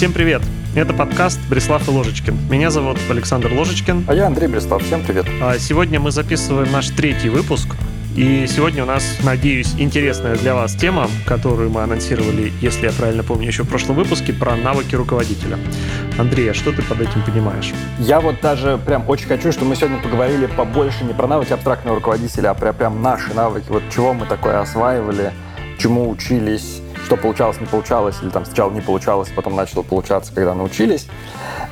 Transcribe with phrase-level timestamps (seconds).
[0.00, 0.40] Всем привет!
[0.74, 2.34] Это подкаст «Бреслав и Ложечкин».
[2.48, 4.06] Меня зовут Александр Ложечкин.
[4.08, 4.82] А я Андрей Бреслав.
[4.82, 5.26] Всем привет.
[5.42, 7.76] А сегодня мы записываем наш третий выпуск.
[8.16, 13.22] И сегодня у нас, надеюсь, интересная для вас тема, которую мы анонсировали, если я правильно
[13.22, 15.58] помню, еще в прошлом выпуске, про навыки руководителя.
[16.16, 17.74] Андрей, а что ты под этим понимаешь?
[17.98, 21.96] Я вот даже прям очень хочу, чтобы мы сегодня поговорили побольше не про навыки абстрактного
[21.96, 23.66] руководителя, а про прям наши навыки.
[23.68, 25.34] Вот чего мы такое осваивали,
[25.78, 30.54] чему учились, что получалось, не получалось, или там сначала не получалось, потом начало получаться, когда
[30.54, 31.08] научились.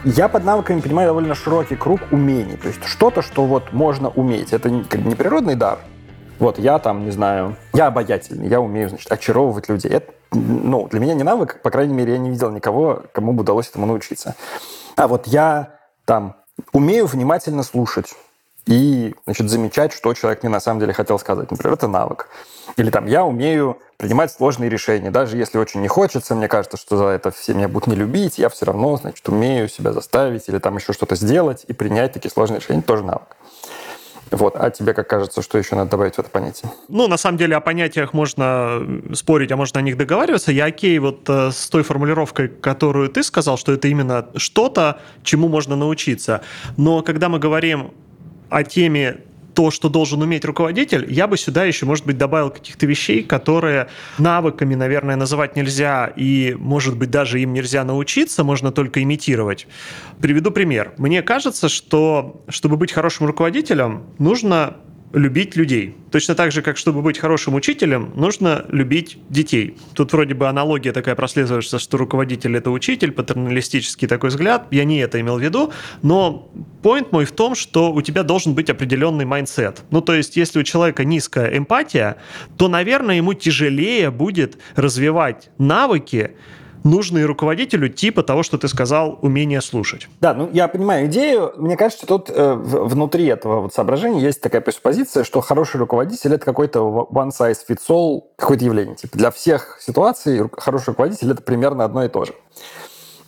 [0.05, 2.57] Я под навыками понимаю довольно широкий круг умений.
[2.57, 4.53] То есть что-то, что вот можно уметь.
[4.53, 4.83] Это не
[5.15, 5.79] природный дар.
[6.41, 9.93] Вот я там, не знаю, я обаятельный, я умею, значит, очаровывать людей.
[9.93, 13.43] Это, ну, для меня не навык, по крайней мере, я не видел никого, кому бы
[13.43, 14.35] удалось этому научиться.
[14.97, 16.35] А вот я там
[16.73, 18.17] умею внимательно слушать
[18.69, 21.51] и, значит, замечать, что человек мне на самом деле хотел сказать.
[21.51, 22.29] Например, это навык.
[22.77, 25.11] Или там я умею принимать сложные решения.
[25.11, 28.39] Даже если очень не хочется, мне кажется, что за это все меня будут не любить,
[28.39, 32.31] я все равно, значит, умею себя заставить или там еще что-то сделать и принять такие
[32.31, 32.83] сложные решения.
[32.83, 33.37] Тоже навык.
[34.31, 34.57] Вот.
[34.57, 36.71] А тебе как кажется, что еще надо добавить в это понятие?
[36.89, 38.83] Ну, на самом деле, о понятиях можно
[39.15, 40.53] спорить, а можно о них договариваться.
[40.53, 45.49] Я окей вот э, с той формулировкой, которую ты сказал, что это именно что-то, чему
[45.49, 46.43] можно научиться.
[46.77, 47.93] Но когда мы говорим
[48.51, 49.19] о теме
[49.59, 53.89] то, что должен уметь руководитель, я бы сюда еще, может быть, добавил каких-то вещей, которые
[54.17, 59.67] навыками, наверное, называть нельзя, и, может быть, даже им нельзя научиться, можно только имитировать.
[60.21, 60.93] Приведу пример.
[60.97, 64.77] Мне кажется, что чтобы быть хорошим руководителем, нужно
[65.13, 65.97] любить людей.
[66.11, 69.77] Точно так же, как чтобы быть хорошим учителем, нужно любить детей.
[69.95, 74.67] Тут вроде бы аналогия такая прослеживается, что руководитель— это учитель, патерналистический такой взгляд.
[74.71, 76.51] Я не это имел в виду, но
[76.83, 79.83] point мой в том, что у тебя должен быть определенный mindset.
[79.91, 82.17] Ну, то есть, если у человека низкая эмпатия,
[82.57, 86.33] то, наверное, ему тяжелее будет развивать навыки,
[86.85, 90.09] нужные руководителю типа того, что ты сказал, умение слушать.
[90.21, 91.53] Да, ну я понимаю идею.
[91.57, 96.45] Мне кажется, тут э, внутри этого вот соображения есть такая пресуппозиция, что хороший руководитель это
[96.45, 98.97] какой-то one size fits all какое-то явление.
[98.97, 102.35] Типа для всех ситуаций хороший руководитель это примерно одно и то же.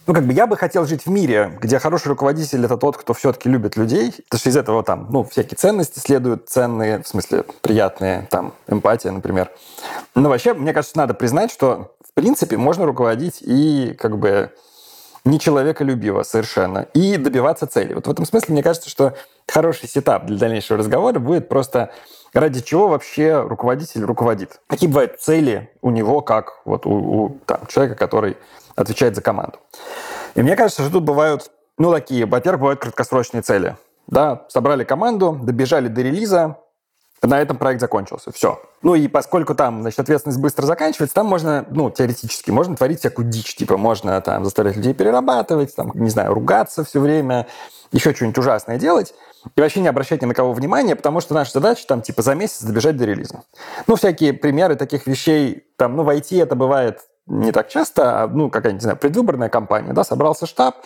[0.07, 3.15] Ну, как бы я бы хотел жить в мире, где хороший руководитель это тот, кто
[3.15, 7.45] все-таки любит людей, потому что из этого там, ну, всякие ценности следуют, ценные, в смысле,
[7.61, 9.53] приятные, там, эмпатия, например.
[10.17, 14.53] Но вообще, мне кажется, надо признать, что принципе, можно руководить и как бы
[15.25, 17.95] не человеколюбиво совершенно, и добиваться цели.
[17.95, 19.15] Вот в этом смысле мне кажется, что
[19.49, 21.93] хороший сетап для дальнейшего разговора будет просто
[22.35, 24.61] ради чего вообще руководитель руководит.
[24.67, 28.37] Какие бывают цели у него, как вот у, у там, человека, который
[28.77, 29.59] отвечает за команду.
[30.35, 33.77] И мне кажется, что тут бывают, ну, такие, во-первых, бывают краткосрочные цели.
[34.07, 36.59] Да, собрали команду, добежали до релиза,
[37.23, 38.33] на этом проект закончился.
[38.33, 38.61] Все.
[38.83, 43.29] Ну и поскольку там, значит, ответственность быстро заканчивается, там можно, ну, теоретически, можно творить всякую
[43.29, 43.55] дичь.
[43.57, 47.47] Типа можно там заставлять людей перерабатывать, там, не знаю, ругаться все время,
[47.93, 49.15] еще что-нибудь ужасное делать.
[49.55, 52.35] И вообще не обращать ни на кого внимания, потому что наша задача там типа за
[52.35, 53.43] месяц добежать до релиза.
[53.87, 58.29] Ну, всякие примеры таких вещей, там, ну, в IT это бывает не так часто, а,
[58.29, 60.77] ну, какая-нибудь, не знаю, предвыборная кампания, да, собрался штаб,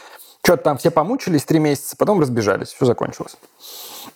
[0.45, 3.37] что-то там все помучились три месяца, потом разбежались, все закончилось.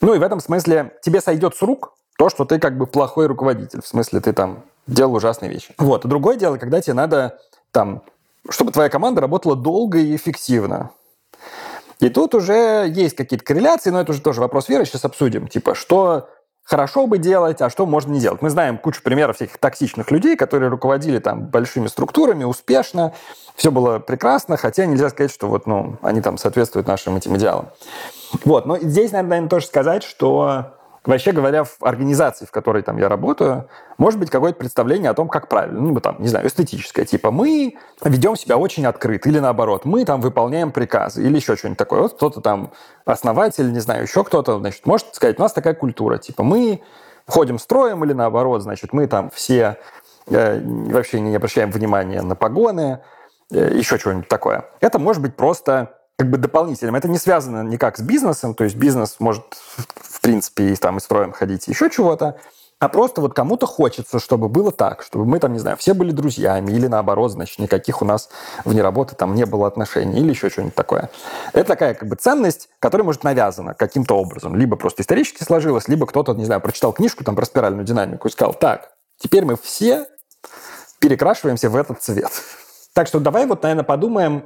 [0.00, 3.26] Ну и в этом смысле тебе сойдет с рук то, что ты как бы плохой
[3.26, 5.72] руководитель, в смысле ты там делал ужасные вещи.
[5.78, 6.04] Вот.
[6.04, 7.38] И другое дело, когда тебе надо
[7.70, 8.02] там,
[8.50, 10.90] чтобы твоя команда работала долго и эффективно.
[12.00, 15.46] И тут уже есть какие-то корреляции, но это уже тоже вопрос веры, сейчас обсудим.
[15.46, 16.28] Типа, что
[16.64, 18.42] хорошо бы делать, а что можно не делать.
[18.42, 23.14] Мы знаем кучу примеров всяких токсичных людей, которые руководили там большими структурами успешно,
[23.54, 27.68] все было прекрасно, хотя нельзя сказать, что вот, ну, они там соответствуют нашим этим идеалам.
[28.44, 30.77] Вот, но здесь, наверное, тоже сказать, что
[31.08, 35.30] Вообще говоря, в организации, в которой там я работаю, может быть какое-то представление о том,
[35.30, 35.80] как правильно.
[35.80, 37.06] Ну, там, не знаю, эстетическое.
[37.06, 39.26] Типа мы ведем себя очень открыто.
[39.26, 41.22] Или наоборот, мы там выполняем приказы.
[41.22, 42.02] Или еще что-нибудь такое.
[42.02, 42.72] Вот кто-то там
[43.06, 46.18] основатель, не знаю, еще кто-то, значит, может сказать, у нас такая культура.
[46.18, 46.82] Типа мы
[47.26, 49.78] входим строем или наоборот, значит, мы там все
[50.26, 53.00] э, вообще не обращаем внимания на погоны,
[53.50, 54.66] э, еще что-нибудь такое.
[54.80, 56.96] Это может быть просто как бы дополнительным.
[56.96, 59.44] Это не связано никак с бизнесом, то есть бизнес может,
[59.76, 62.38] в принципе, и там и строим ходить, еще чего-то,
[62.80, 66.10] а просто вот кому-то хочется, чтобы было так, чтобы мы там, не знаю, все были
[66.10, 68.30] друзьями, или наоборот, значит, никаких у нас
[68.64, 71.08] вне работы там не было отношений, или еще что-нибудь такое.
[71.52, 74.56] Это такая как бы ценность, которая может навязана каким-то образом.
[74.56, 78.30] Либо просто исторически сложилась, либо кто-то, не знаю, прочитал книжку там про спиральную динамику и
[78.30, 80.06] сказал, так, теперь мы все
[81.00, 82.30] перекрашиваемся в этот цвет.
[82.92, 84.44] Так что давай вот, наверное, подумаем,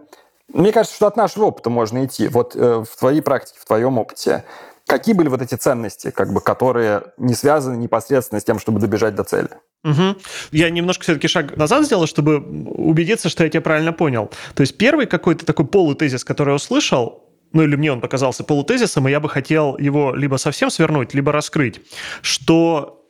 [0.53, 2.29] мне кажется, что от нашего опыта можно идти.
[2.29, 4.45] Вот э, в твоей практике, в твоем опыте,
[4.87, 9.15] какие были вот эти ценности, как бы, которые не связаны непосредственно с тем, чтобы добежать
[9.15, 9.49] до цели?
[9.85, 10.17] Угу.
[10.53, 14.31] Я немножко все-таки шаг назад сделал, чтобы убедиться, что я тебя правильно понял.
[14.55, 19.09] То есть первый какой-то такой полутезис, который я услышал, ну или мне он показался полутезисом,
[19.09, 21.81] и я бы хотел его либо совсем свернуть, либо раскрыть,
[22.23, 23.02] что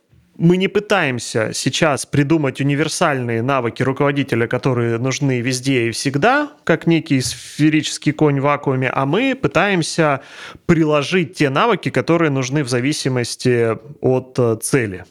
[0.42, 7.20] мы не пытаемся сейчас придумать универсальные навыки руководителя, которые нужны везде и всегда, как некий
[7.20, 10.20] сферический конь в вакууме, а мы пытаемся
[10.66, 15.04] приложить те навыки, которые нужны в зависимости от э, цели.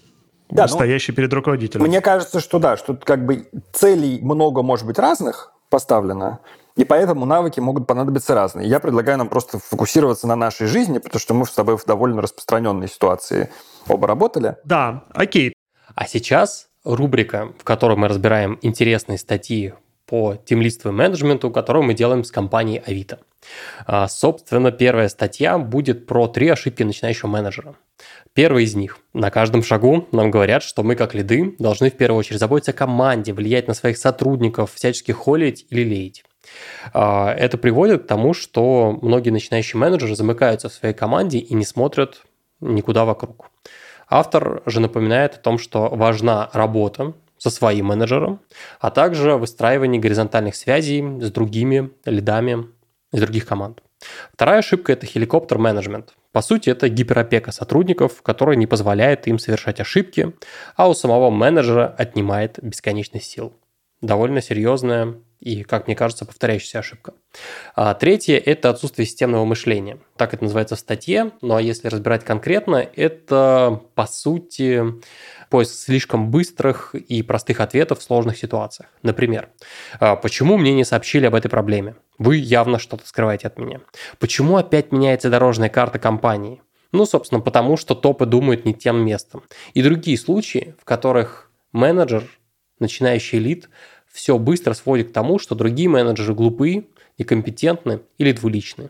[0.50, 1.86] Да, стоящей ну, перед руководителем.
[1.86, 6.39] Мне кажется, что да, что как бы целей много может быть разных поставлено,
[6.76, 8.68] и поэтому навыки могут понадобиться разные.
[8.68, 12.22] Я предлагаю нам просто фокусироваться на нашей жизни, потому что мы с тобой в довольно
[12.22, 13.50] распространенной ситуации
[13.88, 14.58] оба работали.
[14.64, 15.54] Да, окей.
[15.96, 19.74] А сейчас рубрика, в которой мы разбираем интересные статьи
[20.06, 23.20] по темлисту менеджменту, которую мы делаем с компанией Авито.
[23.86, 27.76] А, собственно, первая статья будет про три ошибки начинающего менеджера.
[28.34, 28.98] Первый из них.
[29.14, 32.74] На каждом шагу нам говорят, что мы, как лиды, должны в первую очередь заботиться о
[32.74, 36.24] команде, влиять на своих сотрудников, всячески холить или леять.
[36.94, 41.66] А, это приводит к тому, что многие начинающие менеджеры замыкаются в своей команде и не
[41.66, 42.24] смотрят
[42.60, 43.50] никуда вокруг.
[44.10, 48.40] Автор же напоминает о том, что важна работа со своим менеджером,
[48.80, 52.68] а также выстраивание горизонтальных связей с другими лидами
[53.12, 53.82] из других команд.
[54.34, 56.14] Вторая ошибка– это хеликоптер-менеджмент.
[56.32, 60.34] По сути, это гиперопека сотрудников, которая не позволяет им совершать ошибки,
[60.76, 63.54] а у самого менеджера отнимает бесконечность сил.
[64.02, 67.14] Довольно серьезная и, как мне кажется, повторяющаяся ошибка.
[67.76, 69.98] А третье– это отсутствие системного мышления.
[70.16, 74.84] Так это называется в статье, ну а если разбирать конкретно, это, по сути,
[75.50, 78.90] поиск слишком быстрых и простых ответов в сложных ситуациях.
[79.02, 79.50] Например,
[80.00, 81.96] «А почему мне не сообщили об этой проблеме?
[82.20, 83.82] Вы явно что-то скрываете от меня.
[84.20, 86.62] Почему опять меняется дорожная карта компании?
[86.92, 89.44] Ну, собственно, потому что топы думают не тем местом.
[89.74, 92.26] И другие случаи, в которых менеджер,
[92.80, 93.70] начинающий элит,
[94.12, 96.86] все быстро сводит к тому, что другие менеджеры глупые,
[97.18, 98.90] некомпетентны или двуличны.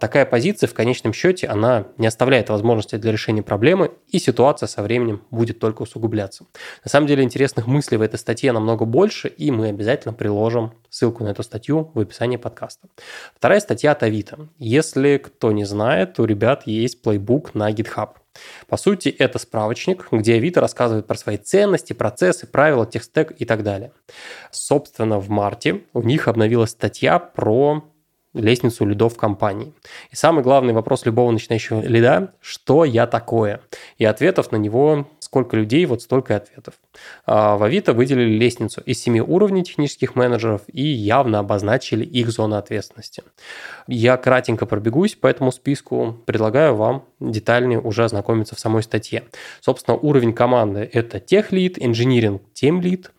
[0.00, 4.82] Такая позиция в конечном счете, она не оставляет возможности для решения проблемы, и ситуация со
[4.82, 6.46] временем будет только усугубляться.
[6.84, 11.22] На самом деле интересных мыслей в этой статье намного больше, и мы обязательно приложим ссылку
[11.24, 12.88] на эту статью в описании подкаста.
[13.36, 14.48] Вторая статья от Авито.
[14.58, 18.10] Если кто не знает, у ребят есть плейбук на GitHub.
[18.66, 23.62] По сути, это справочник, где Авито рассказывает про свои ценности, процессы, правила, техстек и так
[23.62, 23.92] далее.
[24.50, 27.84] Собственно, в марте у них обновилась статья про
[28.34, 29.74] лестницу лидов компании.
[30.10, 33.60] И самый главный вопрос любого начинающего лида– что я такое?
[33.98, 36.74] И ответов на него сколько людей, вот столько и ответов.
[37.26, 42.56] А в Авито выделили лестницу из семи уровней технических менеджеров и явно обозначили их зону
[42.56, 43.22] ответственности.
[43.86, 49.24] Я кратенько пробегусь по этому списку, предлагаю вам детальнее уже ознакомиться в самой статье.
[49.60, 53.10] Собственно, уровень команды– это техлид, инжиниринг, тем-лид.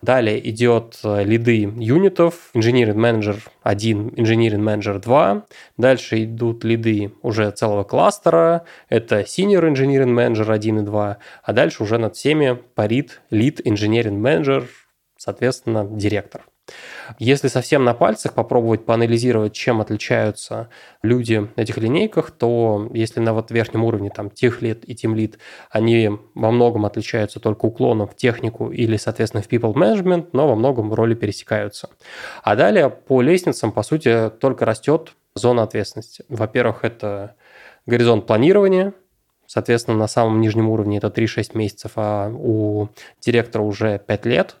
[0.00, 5.44] Далее идет э, лиды юнитов, инжиниринг менеджер 1, инжиниринг менеджер 2.
[5.76, 11.18] Дальше идут лиды уже целого кластера, это senior engineering менеджер 1 и 2.
[11.42, 14.68] А дальше уже над всеми парит лид инженеринг менеджер,
[15.16, 16.44] соответственно, директор.
[17.18, 20.68] Если совсем на пальцах попробовать поанализировать, чем отличаются
[21.02, 25.38] люди на этих линейках, то если на вот верхнем уровне там техлит и тимлит,
[25.70, 30.54] они во многом отличаются только уклоном в технику или, соответственно, в people management, но во
[30.54, 31.88] многом роли пересекаются.
[32.44, 36.24] А далее по лестницам, по сути, только растет зона ответственности.
[36.28, 37.34] Во-первых, это
[37.86, 38.92] горизонт планирования,
[39.52, 42.88] Соответственно, на самом нижнем уровне это 3-6 месяцев, а у
[43.20, 44.56] директора уже 5 лет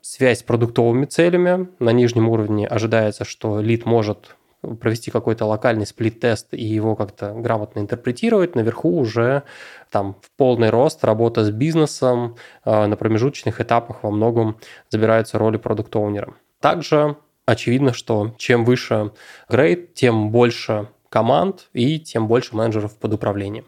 [0.00, 1.68] связь с продуктовыми целями.
[1.78, 4.36] На нижнем уровне ожидается, что лид может
[4.80, 8.54] провести какой-то локальный сплит-тест и его как-то грамотно интерпретировать.
[8.54, 9.42] Наверху уже
[9.90, 14.56] там в полный рост работа с бизнесом э, на промежуточных этапах во многом
[14.88, 16.32] забираются роли продукт-оунера.
[16.62, 19.12] Также очевидно, что чем выше
[19.50, 23.66] грейд, тем больше команд и тем больше менеджеров под управлением.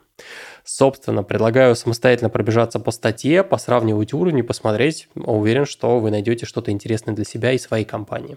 [0.64, 5.09] Собственно, предлагаю самостоятельно пробежаться по статье, посравнивать уровни, посмотреть.
[5.14, 8.37] Уверен, что вы найдете что-то интересное для себя и своей компании.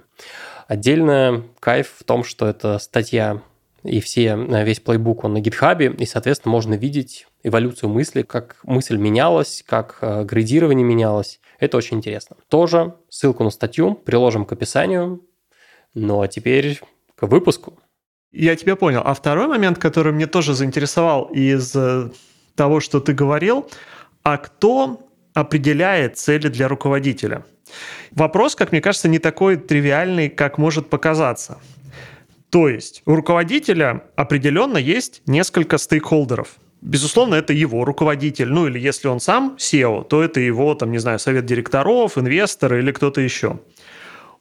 [0.68, 3.42] Отдельно кайф в том, что эта статья
[3.84, 8.98] и все, весь плейбук он на гитхабе, и, соответственно, можно видеть эволюцию мысли, как мысль
[8.98, 11.40] менялась, как э, градирование менялось.
[11.60, 12.36] Это очень интересно.
[12.50, 15.22] Тоже ссылку на статью приложим к описанию.
[15.94, 16.82] Ну а теперь
[17.16, 17.80] к выпуску.
[18.36, 19.02] Я тебя понял.
[19.06, 22.10] А второй момент, который мне тоже заинтересовал из э,
[22.56, 23.70] того, что ты говорил,
[24.24, 27.46] а кто определяет цели для руководителя?
[28.12, 31.60] Вопрос, как мне кажется, не такой тривиальный, как может показаться.
[32.50, 36.56] То есть у руководителя определенно есть несколько стейкхолдеров.
[36.82, 38.50] безусловно, это его руководитель.
[38.50, 42.80] Ну, или если он сам SEO, то это его, там, не знаю, совет директоров, инвесторы
[42.80, 43.60] или кто-то еще.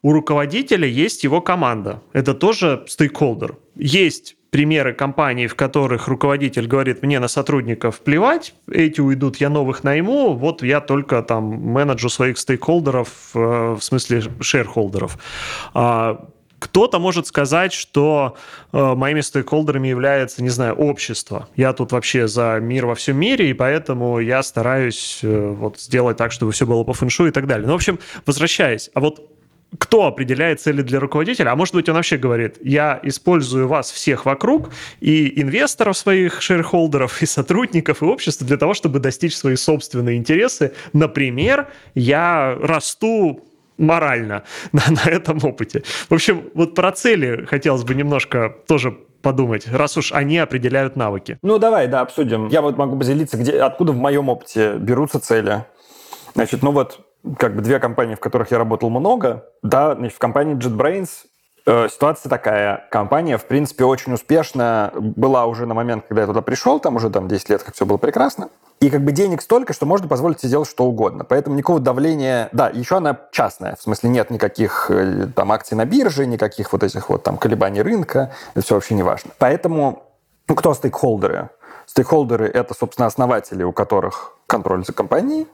[0.04, 2.02] У руководителя есть его команда.
[2.12, 3.56] Это тоже стейкхолдер.
[3.74, 9.82] Есть примеры компаний, в которых руководитель говорит, мне на сотрудников плевать, эти уйдут, я новых
[9.82, 15.16] найму, вот я только там менеджу своих стейкхолдеров, э, в смысле шерхолдеров.
[15.72, 18.36] А кто-то может сказать, что
[18.72, 21.48] э, моими стейкхолдерами является, не знаю, общество.
[21.56, 26.18] Я тут вообще за мир во всем мире, и поэтому я стараюсь э, вот сделать
[26.18, 27.66] так, чтобы все было по фэншу и так далее.
[27.66, 29.33] Ну, в общем, возвращаясь, а вот
[29.78, 34.26] кто определяет цели для руководителя, а может быть он вообще говорит, я использую вас всех
[34.26, 40.16] вокруг, и инвесторов своих, шерхолдеров, и сотрудников, и общества для того, чтобы достичь свои собственные
[40.16, 40.72] интересы.
[40.92, 43.40] Например, я расту
[43.78, 45.82] морально на, на этом опыте.
[46.08, 51.38] В общем, вот про цели хотелось бы немножко тоже подумать, раз уж они определяют навыки.
[51.42, 52.48] Ну, давай, да, обсудим.
[52.48, 55.64] Я вот могу поделиться, где, откуда в моем опыте берутся цели.
[56.34, 57.00] Значит, ну вот
[57.38, 59.44] как бы две компании, в которых я работал много.
[59.62, 61.08] Да, значит, в компании JetBrains
[61.66, 62.86] э, ситуация такая.
[62.90, 67.10] Компания, в принципе, очень успешно была уже на момент, когда я туда пришел, там уже
[67.10, 68.48] там 10 лет, как все было прекрасно.
[68.80, 71.24] И как бы денег столько, что можно позволить себе делать что угодно.
[71.24, 72.48] Поэтому никакого давления...
[72.52, 73.76] Да, еще она частная.
[73.76, 77.82] В смысле нет никаких э, там акций на бирже, никаких вот этих вот там колебаний
[77.82, 78.32] рынка.
[78.54, 79.30] Это все вообще не важно.
[79.38, 80.02] Поэтому
[80.48, 81.48] ну, кто стейкхолдеры?
[81.86, 85.46] Стейкхолдеры— это, собственно, основатели, у которых контроль за компанией.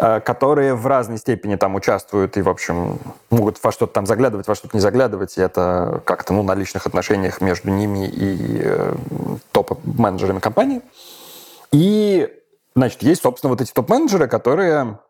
[0.00, 2.98] Э, которые в разной степени там участвуют и, в общем,
[3.30, 6.86] могут во что-то там заглядывать, во что-то не заглядывать, и это как-то ну, на личных
[6.86, 8.94] отношениях между ними и э,
[9.52, 10.82] топ-менеджерами компании.
[11.72, 12.32] И,
[12.76, 15.00] значит, есть, собственно, вот эти топ-менеджеры, которые,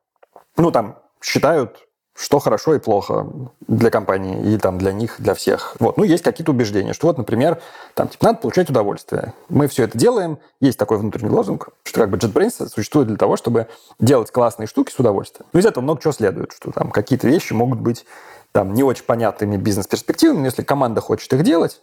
[0.57, 1.88] ну, там, считают
[2.19, 3.29] что хорошо и плохо
[3.69, 5.77] для компании и там для них, для всех.
[5.79, 5.97] Вот.
[5.97, 7.61] Ну, есть какие-то убеждения, что вот, например,
[7.95, 9.35] там, типа, надо получать удовольствие.
[9.49, 13.37] Мы все это делаем, есть такой внутренний лозунг, что как бы JetBrains существует для того,
[13.37, 13.69] чтобы
[14.01, 15.47] делать классные штуки с удовольствием.
[15.53, 18.05] Ну, из этого много чего следует, что там какие-то вещи могут быть
[18.53, 21.81] там не очень понятными бизнес-перспективами, но если команда хочет их делать,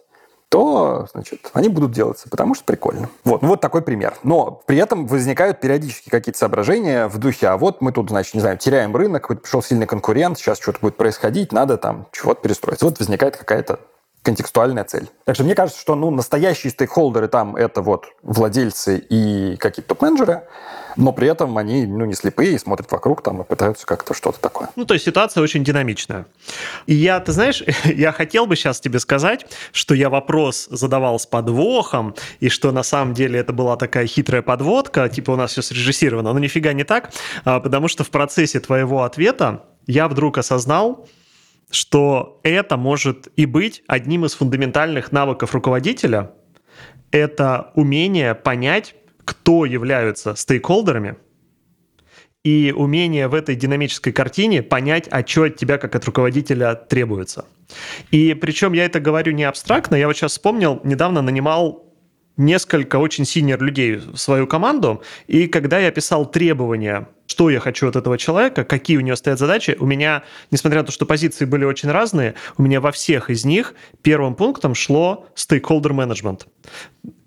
[0.50, 3.10] то, значит, они будут делаться, потому что прикольно.
[3.24, 4.16] Вот, ну вот такой пример.
[4.24, 8.40] Но при этом возникают периодически какие-то соображения в духе, а вот мы тут, значит, не
[8.40, 12.82] знаю, теряем рынок, пришел сильный конкурент, сейчас что-то будет происходить, надо там чего-то перестроить.
[12.82, 13.80] Вот возникает какая-то
[14.26, 15.10] контекстуальная цель.
[15.24, 20.44] Так что мне кажется, что ну, настоящие стейкхолдеры там это вот владельцы и какие-то топ-менеджеры,
[20.96, 24.40] но при этом они ну, не слепые и смотрят вокруг там и пытаются как-то что-то
[24.40, 24.70] такое.
[24.76, 26.26] Ну, то есть ситуация очень динамичная.
[26.86, 31.26] И я, ты знаешь, я хотел бы сейчас тебе сказать, что я вопрос задавал с
[31.26, 35.62] подвохом, и что на самом деле это была такая хитрая подводка, типа у нас все
[35.62, 37.12] срежиссировано, но нифига не так,
[37.44, 41.08] а, потому что в процессе твоего ответа я вдруг осознал,
[41.70, 46.32] что это может и быть одним из фундаментальных навыков руководителя,
[47.12, 51.18] это умение понять, кто являются стейкхолдерами,
[52.46, 57.46] и умение в этой динамической картине понять, а что от тебя как от руководителя требуется.
[58.12, 61.85] И причем я это говорю не абстрактно, я вот сейчас вспомнил, недавно нанимал
[62.38, 67.88] несколько очень синер людей в свою команду, и когда я писал требования, что я хочу
[67.88, 71.46] от этого человека, какие у него стоят задачи, у меня, несмотря на то, что позиции
[71.46, 76.42] были очень разные, у меня во всех из них первым пунктом шло stakeholder management.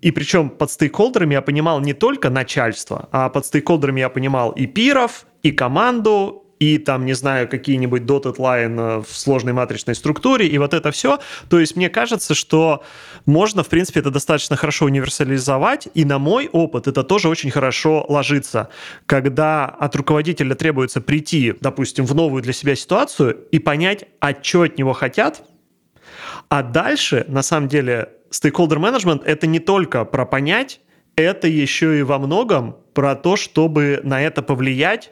[0.01, 4.65] И причем под стейкхолдерами я понимал не только начальство, а под стейкхолдерами я понимал и
[4.65, 10.57] пиров, и команду, и там, не знаю, какие-нибудь dotted line в сложной матричной структуре, и
[10.57, 11.19] вот это все.
[11.49, 12.83] То есть мне кажется, что
[13.25, 18.05] можно, в принципе, это достаточно хорошо универсализовать, и на мой опыт это тоже очень хорошо
[18.09, 18.69] ложится.
[19.05, 24.63] Когда от руководителя требуется прийти, допустим, в новую для себя ситуацию и понять, а что
[24.63, 25.43] от него хотят,
[26.49, 30.81] а дальше, на самом деле, стейкхолдер менеджмент это не только про понять,
[31.15, 35.11] это еще и во многом про то, чтобы на это повлиять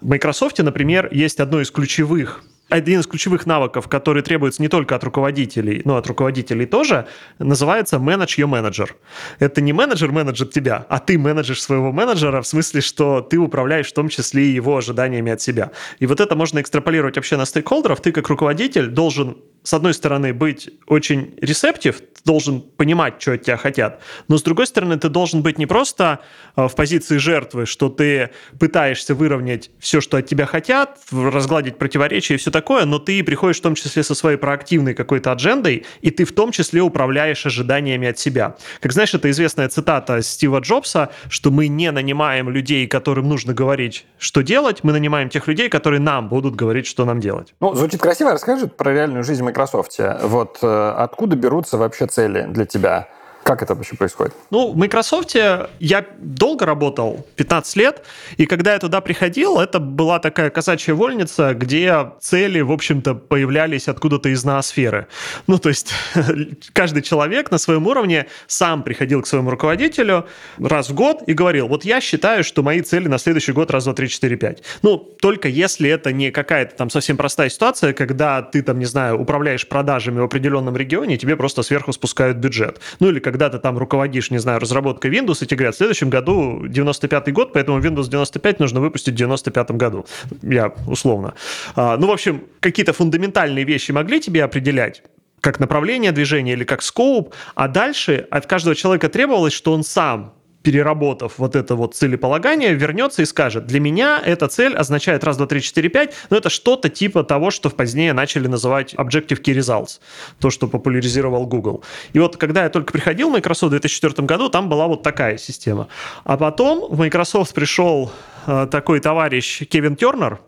[0.00, 4.94] в Microsoft, например, есть одно из ключевых один из ключевых навыков, который требуется не только
[4.94, 7.06] от руководителей, но от руководителей тоже,
[7.38, 8.90] называется manage your manager.
[9.38, 13.88] Это не менеджер менеджер тебя, а ты менеджер своего менеджера в смысле, что ты управляешь
[13.88, 15.72] в том числе его ожиданиями от себя.
[15.98, 18.00] И вот это можно экстраполировать вообще на стейкхолдеров.
[18.00, 23.56] Ты как руководитель должен с одной стороны, быть очень ресептив, должен понимать, что от тебя
[23.56, 26.20] хотят, но с другой стороны, ты должен быть не просто
[26.56, 32.34] э, в позиции жертвы, что ты пытаешься выровнять все, что от тебя хотят, разгладить противоречия
[32.34, 36.10] и все такое, но ты приходишь в том числе со своей проактивной какой-то аджендой, и
[36.10, 38.56] ты в том числе управляешь ожиданиями от себя.
[38.80, 44.06] Как знаешь, это известная цитата Стива Джобса, что мы не нанимаем людей, которым нужно говорить,
[44.18, 47.54] что делать, мы нанимаем тех людей, которые нам будут говорить, что нам делать.
[47.60, 48.32] Ну, звучит красиво.
[48.32, 49.98] Расскажи про реальную жизнь Microsoft.
[50.22, 53.08] Вот э, откуда берутся вообще цели для тебя?
[53.42, 54.34] Как это вообще происходит?
[54.50, 58.04] Ну, в Microsoft я долго работал, 15 лет,
[58.36, 63.88] и когда я туда приходил, это была такая казачья вольница, где цели, в общем-то, появлялись
[63.88, 65.06] откуда-то из ноосферы.
[65.46, 65.92] Ну, то есть
[66.72, 70.26] каждый человек на своем уровне сам приходил к своему руководителю
[70.58, 73.84] раз в год и говорил, вот я считаю, что мои цели на следующий год раз,
[73.84, 74.62] два, три, четыре, пять.
[74.82, 79.18] Ну, только если это не какая-то там совсем простая ситуация, когда ты там, не знаю,
[79.18, 82.80] управляешь продажами в определенном регионе, и тебе просто сверху спускают бюджет.
[82.98, 86.10] Ну, или когда ты там руководишь, не знаю, разработкой Windows, и тебе говорят, в следующем
[86.10, 90.06] году 95-й год, поэтому Windows 95 нужно выпустить в 95 году.
[90.42, 91.34] Я условно.
[91.76, 95.02] А, ну, в общем, какие-то фундаментальные вещи могли тебе определять,
[95.40, 100.34] как направление движения или как скоуп, а дальше от каждого человека требовалось, что он сам
[100.62, 105.46] переработав вот это вот целеполагание, вернется и скажет, для меня эта цель означает раз, два,
[105.46, 110.00] три, четыре, пять, но это что-то типа того, что позднее начали называть Objective Key Results,
[110.38, 111.82] то, что популяризировал Google.
[112.12, 115.38] И вот когда я только приходил в Microsoft в 2004 году, там была вот такая
[115.38, 115.88] система.
[116.24, 118.12] А потом в Microsoft пришел
[118.46, 120.40] э, такой товарищ Кевин Тернер,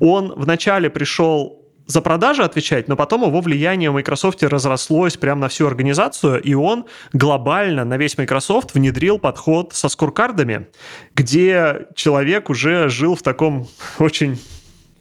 [0.00, 5.48] он вначале пришел за продажи отвечать, но потом его влияние в Microsoft разрослось прямо на
[5.48, 10.66] всю организацию, и он глобально на весь Microsoft внедрил подход со скоркардами,
[11.14, 14.40] где человек уже жил в таком очень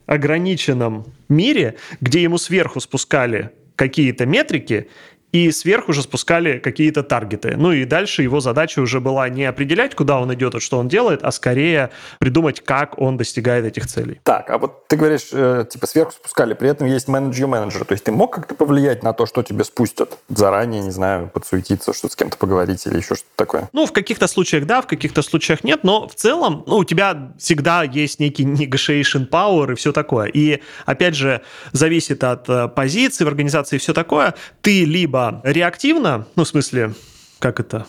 [0.06, 4.88] ограниченном мире, где ему сверху спускали какие-то метрики,
[5.36, 7.56] и сверху же спускали какие-то таргеты.
[7.58, 10.88] Ну и дальше его задача уже была не определять, куда он идет и что он
[10.88, 11.90] делает, а скорее
[12.20, 14.22] придумать, как он достигает этих целей.
[14.24, 17.84] Так, а вот ты говоришь, э, типа сверху спускали, при этом есть менеджер-менеджер.
[17.84, 20.18] То есть ты мог как-то повлиять на то, что тебе спустят?
[20.30, 23.70] Заранее, не знаю, подсуетиться, что с кем-то поговорить или еще что-то такое?
[23.74, 27.34] Ну, в каких-то случаях да, в каких-то случаях нет, но в целом ну, у тебя
[27.38, 30.28] всегда есть некий negotiation power и все такое.
[30.28, 31.42] И, опять же,
[31.74, 34.34] зависит от э, позиции в организации и все такое.
[34.62, 36.94] Ты либо реактивно, ну, в смысле,
[37.40, 37.86] как это,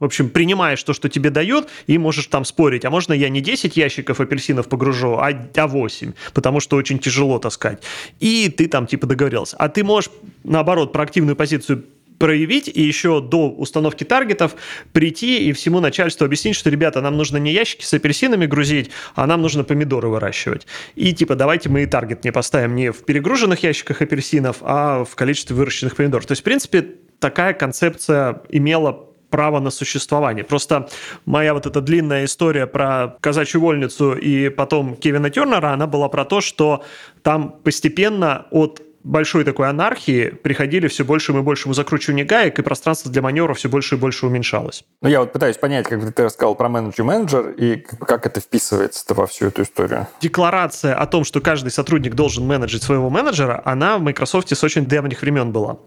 [0.00, 2.84] в общем, принимаешь то, что тебе дают, и можешь там спорить.
[2.84, 7.38] А можно я не 10 ящиков апельсинов погружу, а, а 8, потому что очень тяжело
[7.38, 7.82] таскать.
[8.20, 9.56] И ты там типа договорился.
[9.56, 10.10] А ты можешь,
[10.42, 11.84] наоборот, проактивную позицию
[12.18, 14.54] проявить и еще до установки таргетов
[14.92, 19.26] прийти и всему начальству объяснить, что, ребята, нам нужно не ящики с апельсинами грузить, а
[19.26, 20.66] нам нужно помидоры выращивать.
[20.94, 25.14] И типа давайте мы и таргет не поставим не в перегруженных ящиках апельсинов, а в
[25.14, 26.26] количестве выращенных помидоров.
[26.26, 26.86] То есть, в принципе,
[27.18, 30.44] такая концепция имела право на существование.
[30.44, 30.88] Просто
[31.26, 36.24] моя вот эта длинная история про казачью вольницу и потом Кевина Тернера, она была про
[36.24, 36.84] то, что
[37.22, 43.12] там постепенно от большой такой анархии приходили все большему и большему закручиванию гаек, и пространство
[43.12, 44.84] для маневра все больше и больше уменьшалось.
[45.02, 49.26] Ну, я вот пытаюсь понять, как ты рассказал про менеджер-менеджер, и как это вписывается во
[49.26, 50.08] всю эту историю.
[50.20, 54.86] Декларация о том, что каждый сотрудник должен менеджить своего менеджера, она в Microsoft с очень
[54.86, 55.78] древних времен была.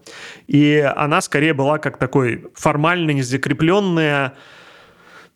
[0.46, 4.34] И она скорее была как такой формально незакрепленная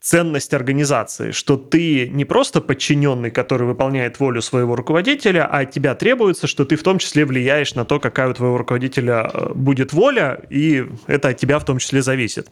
[0.03, 5.95] ценность организации, что ты не просто подчиненный, который выполняет волю своего руководителя, а от тебя
[5.95, 9.93] требуется, что ты в том числе влияешь на то, какая у твоего руководителя э, будет
[9.93, 12.49] воля, и это от тебя в том числе зависит.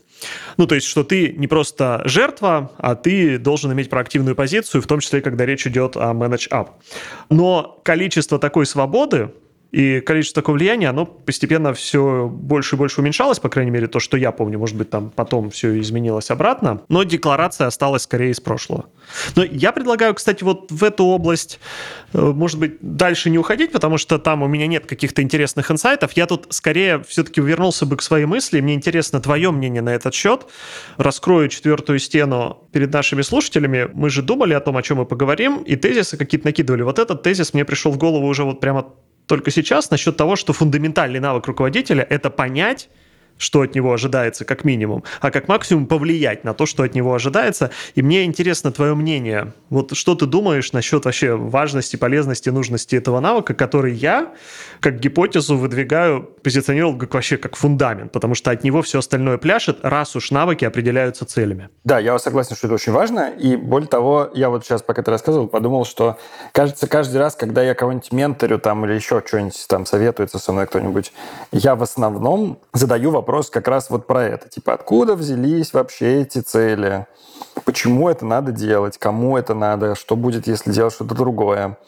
[0.58, 4.86] Ну, то есть, что ты не просто жертва, а ты должен иметь проактивную позицию, в
[4.86, 6.68] том числе, когда речь идет о manage-up.
[7.30, 9.30] Но количество такой свободы,
[9.72, 14.00] и количество такого влияния, оно постепенно все больше и больше уменьшалось, по крайней мере, то,
[14.00, 14.58] что я помню.
[14.58, 16.82] Может быть, там потом все изменилось обратно.
[16.88, 18.86] Но декларация осталась скорее из прошлого.
[19.36, 21.60] Но я предлагаю, кстати, вот в эту область,
[22.12, 26.12] э, может быть, дальше не уходить, потому что там у меня нет каких-то интересных инсайтов.
[26.12, 28.60] Я тут скорее все-таки вернулся бы к своей мысли.
[28.60, 30.46] Мне интересно твое мнение на этот счет.
[30.96, 33.88] Раскрою четвертую стену перед нашими слушателями.
[33.94, 36.82] Мы же думали о том, о чем мы поговорим, и тезисы какие-то накидывали.
[36.82, 38.92] Вот этот тезис мне пришел в голову уже вот прямо
[39.30, 42.88] только сейчас насчет того, что фундаментальный навык руководителя– это понять,
[43.40, 47.14] что от него ожидается, как минимум, а как максимум повлиять на то, что от него
[47.14, 47.70] ожидается.
[47.94, 49.54] И мне интересно твое мнение.
[49.70, 54.34] Вот что ты думаешь насчет вообще важности, полезности, нужности этого навыка, который я,
[54.80, 59.78] как гипотезу, выдвигаю, позиционировал как вообще как фундамент, потому что от него все остальное пляшет,
[59.82, 61.70] раз уж навыки определяются целями.
[61.84, 63.30] Да, я согласен, что это очень важно.
[63.30, 66.18] И более того, я вот сейчас, пока ты рассказывал, подумал, что,
[66.52, 70.66] кажется, каждый раз, когда я кого-нибудь менторю там или еще что-нибудь там советуется со мной
[70.66, 71.12] кто-нибудь,
[71.52, 74.48] я в основном задаю вопрос, вопрос как раз вот про это.
[74.48, 77.06] Типа, откуда взялись вообще эти цели?
[77.64, 78.98] Почему это надо делать?
[78.98, 79.94] Кому это надо?
[79.94, 81.78] Что будет, если делать что-то другое?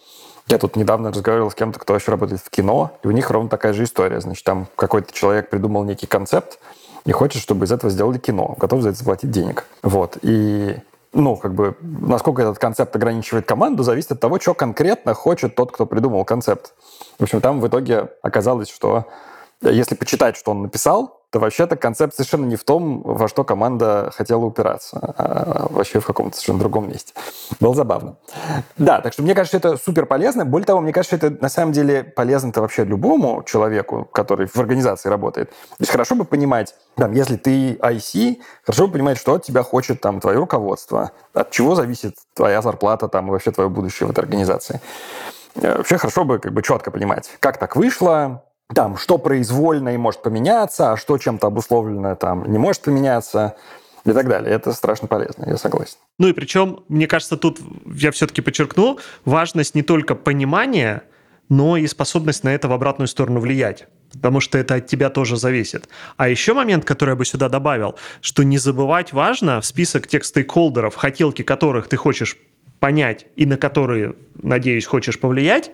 [0.47, 3.49] Я тут недавно разговаривал с кем-то, кто вообще работает в кино, и у них ровно
[3.49, 4.21] такая же история.
[4.21, 6.61] Значит, там какой-то человек придумал некий концепт
[7.05, 9.65] и хочет, чтобы из этого сделали кино, готов за это заплатить денег.
[9.83, 10.19] Вот.
[10.23, 10.77] И
[11.13, 15.73] ну, как бы, насколько этот концепт ограничивает команду, зависит от того, что конкретно хочет тот,
[15.73, 16.73] кто придумал концепт.
[17.19, 19.07] В общем, там в итоге оказалось, что
[19.61, 24.12] если почитать, что он написал, то вообще-то концепт совершенно не в том, во что команда
[24.14, 27.14] хотела упираться, а вообще в каком-то совершенно другом месте.
[27.59, 28.16] Было забавно.
[28.77, 30.45] Да, так что мне кажется, это супер полезно.
[30.45, 35.09] Более того, мне кажется, это на самом деле полезно-то вообще любому человеку, который в организации
[35.09, 35.49] работает.
[35.49, 39.62] То есть хорошо бы понимать, там, если ты IC, хорошо бы понимать, что от тебя
[39.62, 44.11] хочет там твое руководство, от чего зависит твоя зарплата там и вообще твое будущее в
[44.11, 44.83] этой организации.
[45.55, 49.97] Э, вообще хорошо бы как бы четко понимать, как так вышло, там, что произвольно и
[49.97, 53.57] может поменяться, а что чем-то обусловлено там не может поменяться
[54.05, 54.55] и так далее.
[54.55, 55.97] Это страшно полезно, я согласен.
[56.19, 61.03] Ну и причем, мне кажется, тут я все-таки подчеркну важность не только понимания,
[61.49, 65.37] но и способность на это в обратную сторону влиять потому что это от тебя тоже
[65.37, 65.89] зависит.
[66.19, 70.25] А еще момент, который я бы сюда добавил, что не забывать важно в список тех
[70.25, 72.37] стейкхолдеров, хотелки которых ты хочешь
[72.79, 75.71] понять и на которые, надеюсь, хочешь повлиять,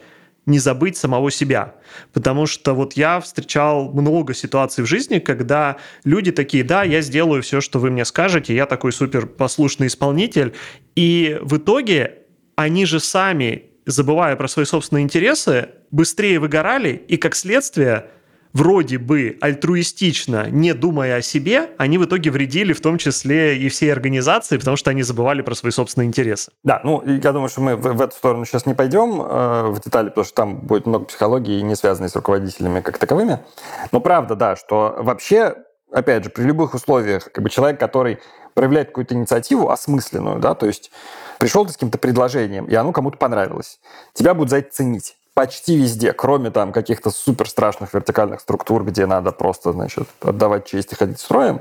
[0.49, 1.75] не забыть самого себя.
[2.13, 7.43] Потому что вот я встречал много ситуаций в жизни, когда люди такие, да, я сделаю
[7.43, 10.55] все, что вы мне скажете, я такой супер послушный исполнитель.
[10.97, 12.23] И в итоге
[12.57, 18.07] они же сами, забывая про свои собственные интересы, быстрее выгорали, и как следствие
[18.53, 23.69] вроде бы альтруистично, не думая о себе, они в итоге вредили в том числе и
[23.69, 26.53] всей организации, потому что они забывали про свои собственные интересы.
[26.65, 29.81] Да, ну, я думаю, что мы в, в эту сторону сейчас не пойдем э, в
[29.85, 33.41] детали, потому что там будет много психологии, не связанной с руководителями как таковыми.
[33.93, 35.57] Но правда, да, что вообще,
[35.93, 38.19] опять же, при любых условиях, как бы человек, который
[38.55, 40.91] проявляет какую-то инициативу осмысленную, да, то есть
[41.39, 43.79] пришел ты с каким-то предложением, и оно кому-то понравилось,
[44.15, 49.07] тебя будут за это ценить почти везде, кроме там каких-то супер страшных вертикальных структур, где
[49.07, 51.61] надо просто, значит, отдавать честь и ходить строем.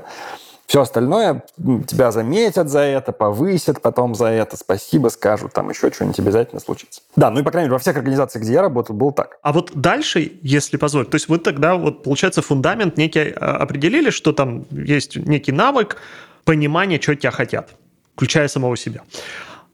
[0.66, 1.44] Все остальное
[1.86, 7.02] тебя заметят за это, повысят потом за это, спасибо скажут, там еще что-нибудь обязательно случится.
[7.14, 9.38] Да, ну и, по крайней мере, во всех организациях, где я работал, было так.
[9.42, 14.10] А вот дальше, если позволить, то есть вы тогда, вот, получается, фундамент некий а, определили,
[14.10, 15.98] что там есть некий навык
[16.44, 17.70] понимания, что тебя хотят,
[18.16, 19.02] включая самого себя.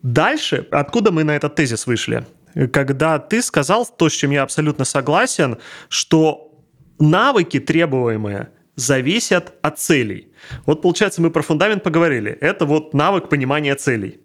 [0.03, 2.27] Дальше, откуда мы на этот тезис вышли?
[2.73, 6.53] Когда ты сказал то, с чем я абсолютно согласен, что
[6.99, 10.33] навыки требуемые зависят от целей.
[10.67, 12.33] Вот получается, мы про фундамент поговорили.
[12.33, 14.21] Это вот навык понимания целей.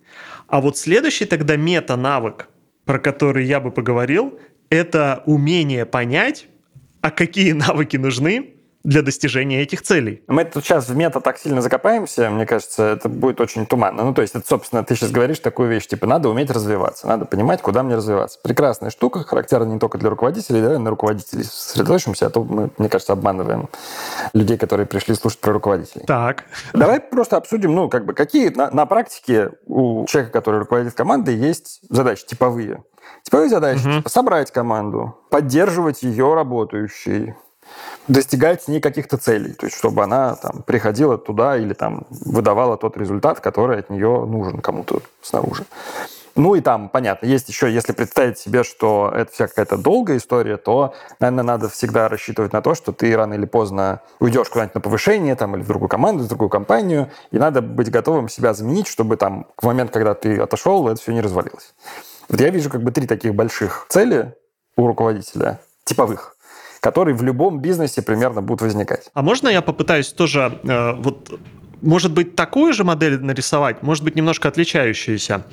[0.47, 2.49] А вот следующий тогда мета-навык,
[2.85, 4.39] про который я бы поговорил,
[4.69, 6.47] это умение понять,
[7.01, 10.23] а какие навыки нужны, для достижения этих целей.
[10.27, 14.03] Мы тут сейчас в мета так сильно закопаемся, мне кажется, это будет очень туманно.
[14.03, 17.25] Ну, то есть, это, собственно, ты сейчас говоришь такую вещь, типа, надо уметь развиваться, надо
[17.25, 18.39] понимать, куда мне развиваться.
[18.41, 22.89] Прекрасная штука, характерна не только для руководителей, да, на руководителей сосредоточимся, а то мы, мне
[22.89, 23.69] кажется, обманываем
[24.33, 26.05] людей, которые пришли слушать про руководителей.
[26.05, 26.45] Так.
[26.73, 31.35] Давай просто обсудим, ну, как бы, какие на, на практике у человека, который руководит командой,
[31.35, 32.83] есть задачи типовые.
[33.23, 33.97] Типовые задачи, угу.
[33.97, 37.35] типа, собрать команду, поддерживать ее работающей,
[38.07, 42.77] достигать с ней каких-то целей, то есть чтобы она там приходила туда или там выдавала
[42.77, 45.65] тот результат, который от нее нужен кому-то снаружи.
[46.35, 50.55] Ну и там, понятно, есть еще, если представить себе, что это вся какая-то долгая история,
[50.55, 54.81] то, наверное, надо всегда рассчитывать на то, что ты рано или поздно уйдешь куда-нибудь на
[54.81, 58.87] повышение там, или в другую команду, в другую компанию, и надо быть готовым себя заменить,
[58.87, 61.73] чтобы там в момент, когда ты отошел, это все не развалилось.
[62.29, 64.33] Вот я вижу как бы три таких больших цели
[64.77, 66.37] у руководителя, типовых
[66.79, 69.09] которые в любом бизнесе примерно будут возникать.
[69.13, 71.39] А можно я попытаюсь тоже э, вот
[71.81, 75.45] может быть, такую же модель нарисовать, может быть, немножко отличающуюся.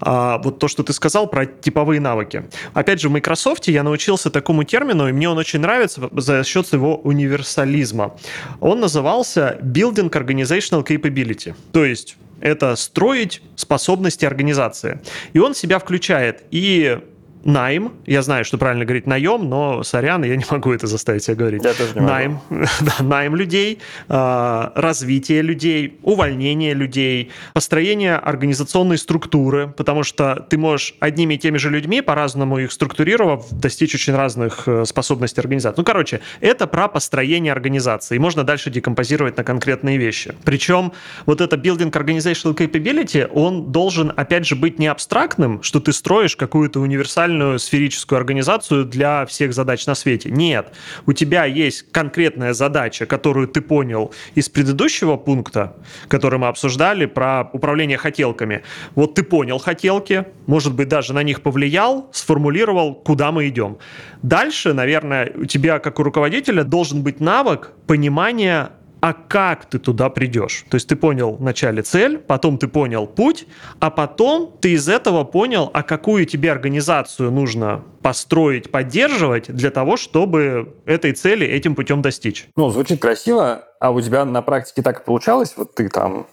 [0.00, 2.44] А, вот то, что ты сказал про типовые навыки.
[2.74, 6.66] Опять же, в Microsoft я научился такому термину, и мне он очень нравится за счет
[6.66, 8.14] своего универсализма.
[8.60, 11.54] Он назывался Building Organizational Capability.
[11.72, 15.00] То есть это строить способности организации.
[15.32, 16.98] И он себя включает и
[17.44, 17.92] найм.
[18.06, 21.64] Я знаю, что правильно говорить наем, но сорян, я не могу это заставить себя говорить.
[21.64, 29.68] Я тоже не найм, да, найм людей, э, развитие людей, увольнение людей, построение организационной структуры,
[29.76, 34.66] потому что ты можешь одними и теми же людьми, по-разному их структурировав, достичь очень разных
[34.66, 35.80] э, способностей организации.
[35.80, 38.16] Ну, короче, это про построение организации.
[38.16, 40.34] И можно дальше декомпозировать на конкретные вещи.
[40.44, 40.92] Причем
[41.26, 46.36] вот это building organizational capability, он должен, опять же, быть не абстрактным, что ты строишь
[46.36, 50.30] какую-то универсальную универсальную сферическую организацию для всех задач на свете.
[50.30, 50.72] Нет.
[51.06, 55.76] У тебя есть конкретная задача, которую ты понял из предыдущего пункта,
[56.08, 58.62] который мы обсуждали, про управление хотелками.
[58.94, 63.78] Вот ты понял хотелки, может быть, даже на них повлиял, сформулировал, куда мы идем.
[64.22, 68.70] Дальше, наверное, у тебя, как у руководителя, должен быть навык понимания
[69.02, 70.64] а как ты туда придешь.
[70.70, 73.48] То есть ты понял вначале цель, потом ты понял путь,
[73.80, 79.96] а потом ты из этого понял, а какую тебе организацию нужно построить, поддерживать для того,
[79.96, 82.46] чтобы этой цели этим путем достичь.
[82.54, 85.54] Ну, звучит красиво, а у тебя на практике так и получалось?
[85.56, 86.28] Вот ты там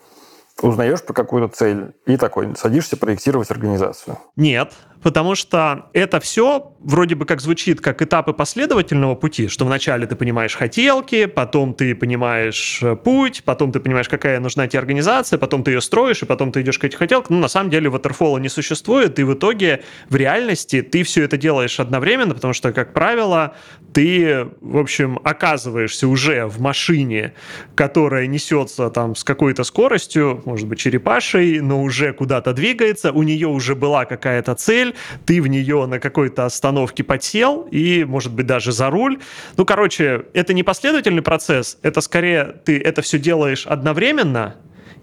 [0.61, 4.19] узнаешь про какую-то цель и такой садишься проектировать организацию?
[4.35, 10.07] Нет, потому что это все вроде бы как звучит как этапы последовательного пути, что вначале
[10.07, 15.37] ты понимаешь хотелки, потом ты понимаешь э, путь, потом ты понимаешь, какая нужна тебе организация,
[15.37, 17.35] потом ты ее строишь, и потом ты идешь к этим хотелкам.
[17.35, 21.37] Ну, на самом деле, ватерфола не существует, и в итоге в реальности ты все это
[21.37, 23.55] делаешь одновременно, потому что, как правило,
[23.93, 27.33] ты, в общем, оказываешься уже в машине,
[27.75, 33.47] которая несется там с какой-то скоростью, может быть, черепашей, но уже куда-то двигается, у нее
[33.47, 34.88] уже была какая-то цель,
[35.25, 39.19] ты в нее на какой-то остановке подсел и, может быть, даже за руль.
[39.57, 44.55] Ну, короче, это не последовательный процесс, это скорее ты это все делаешь одновременно,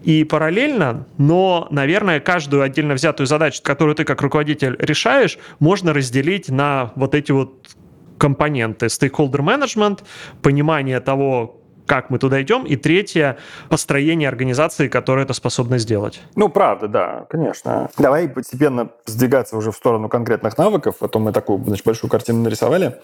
[0.03, 6.49] и параллельно, но, наверное, каждую отдельно взятую задачу, которую ты как руководитель решаешь, можно разделить
[6.49, 7.75] на вот эти вот
[8.17, 8.87] компоненты.
[8.87, 10.03] Stakeholder management,
[10.41, 11.56] понимание того,
[11.87, 13.37] как мы туда идем, и третье—
[13.69, 16.21] построение организации, которая это способна сделать.
[16.35, 17.89] Ну, правда, да, конечно.
[17.97, 22.43] Давай постепенно сдвигаться уже в сторону конкретных навыков, а то мы такую значит, большую картину
[22.43, 22.97] нарисовали.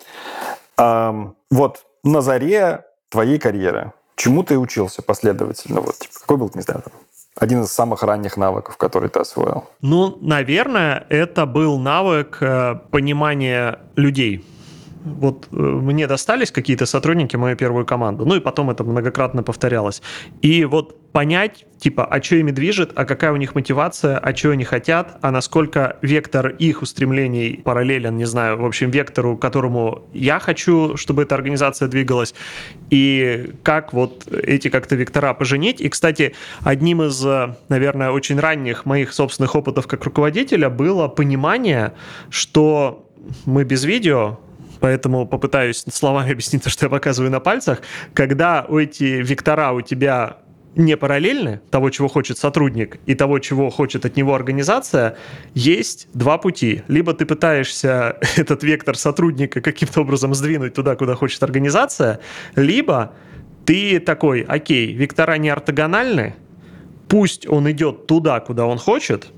[0.77, 5.81] Эм, вот на заре твоей карьеры чему ты учился последовательно?
[5.81, 6.93] Вот, типа, какой был, не знаю, там,
[7.35, 9.65] один из самых ранних навыков, который ты освоил?
[9.81, 14.45] Ну, наверное, это был навык э, понимания людей
[15.03, 20.01] вот э, мне достались какие-то сотрудники, мою первую команду, ну и потом это многократно повторялось.
[20.41, 24.49] И вот понять, типа, а что ими движет, а какая у них мотивация, а что
[24.49, 30.39] они хотят, а насколько вектор их устремлений параллелен, не знаю, в общем, вектору, которому я
[30.39, 32.33] хочу, чтобы эта организация двигалась,
[32.89, 35.81] и как вот эти как-то вектора поженить.
[35.81, 37.23] И, кстати, одним из,
[37.69, 41.93] наверное, очень ранних моих собственных опытов как руководителя было понимание,
[42.29, 43.07] что
[43.45, 44.39] мы без видео,
[44.83, 47.81] поэтому попытаюсь словами объяснить то, что я показываю на пальцах.
[48.13, 50.39] Когда эти вектора у тебя
[50.75, 55.15] не параллельны, того, чего хочет сотрудник, и того, чего хочет от него организация,
[55.53, 56.83] есть два пути.
[56.89, 62.19] Либо ты пытаешься этот вектор сотрудника каким-то образом сдвинуть туда, куда хочет организация,
[62.57, 63.13] либо
[63.63, 66.35] ты такой, окей, вектора не ортогональны,
[67.07, 69.31] пусть он идет туда, куда он хочет,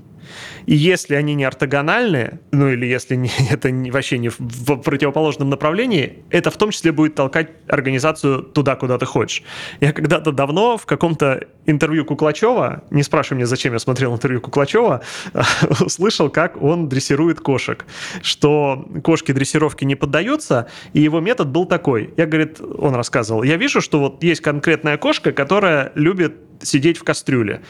[0.66, 4.76] и если они не ортогональные, ну или если не, это не, вообще не в, в
[4.76, 9.42] противоположном направлении, это в том числе будет толкать организацию туда, куда ты хочешь.
[9.80, 15.02] Я когда-то давно в каком-то интервью Куклачева, не спрашивай меня, зачем я смотрел интервью Куклачева,
[15.80, 17.84] услышал, как он дрессирует кошек,
[18.22, 22.12] что кошки дрессировки не поддаются, и его метод был такой.
[22.16, 27.04] Я, говорит, он рассказывал, я вижу, что вот есть конкретная кошка, которая любит сидеть в
[27.04, 27.62] кастрюле.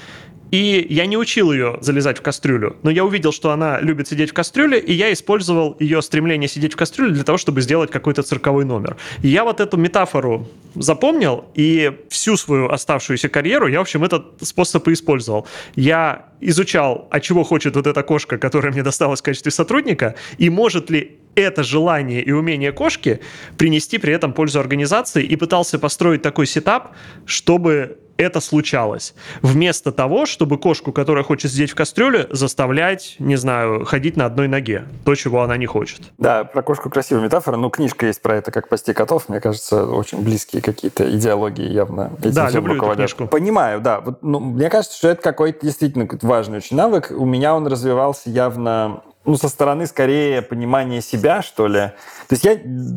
[0.51, 4.31] И я не учил ее залезать в кастрюлю, но я увидел, что она любит сидеть
[4.31, 8.23] в кастрюле, и я использовал ее стремление сидеть в кастрюле для того, чтобы сделать какой-то
[8.23, 8.97] цирковой номер.
[9.23, 14.35] И я вот эту метафору запомнил, и всю свою оставшуюся карьеру я, в общем, этот
[14.43, 15.47] способ и использовал.
[15.75, 20.51] Я изучал, а чего хочет вот эта кошка, которая мне досталась в качестве сотрудника, и
[20.51, 23.21] может ли это желание и умение кошки
[23.59, 26.95] принести при этом пользу организации, и пытался построить такой сетап,
[27.27, 29.15] чтобы это случалось.
[29.43, 34.49] Вместо того, чтобы кошку, которая хочет сидеть в кастрюле, заставлять, не знаю, ходить на одной
[34.49, 34.85] ноге.
[35.05, 36.01] То, чего она не хочет.
[36.19, 37.57] Да, про кошку красивая метафора.
[37.57, 39.29] Ну, книжка есть про это, как пасти котов.
[39.29, 43.05] Мне кажется, очень близкие какие-то идеологии явно этим да, люблю руководят.
[43.05, 43.29] Эту книжку.
[43.29, 44.01] Понимаю, да.
[44.01, 47.11] Вот, ну, мне кажется, что это какой-то действительно важный очень навык.
[47.11, 51.93] У меня он развивался явно ну, со стороны скорее понимания себя, что ли.
[52.29, 52.53] То есть я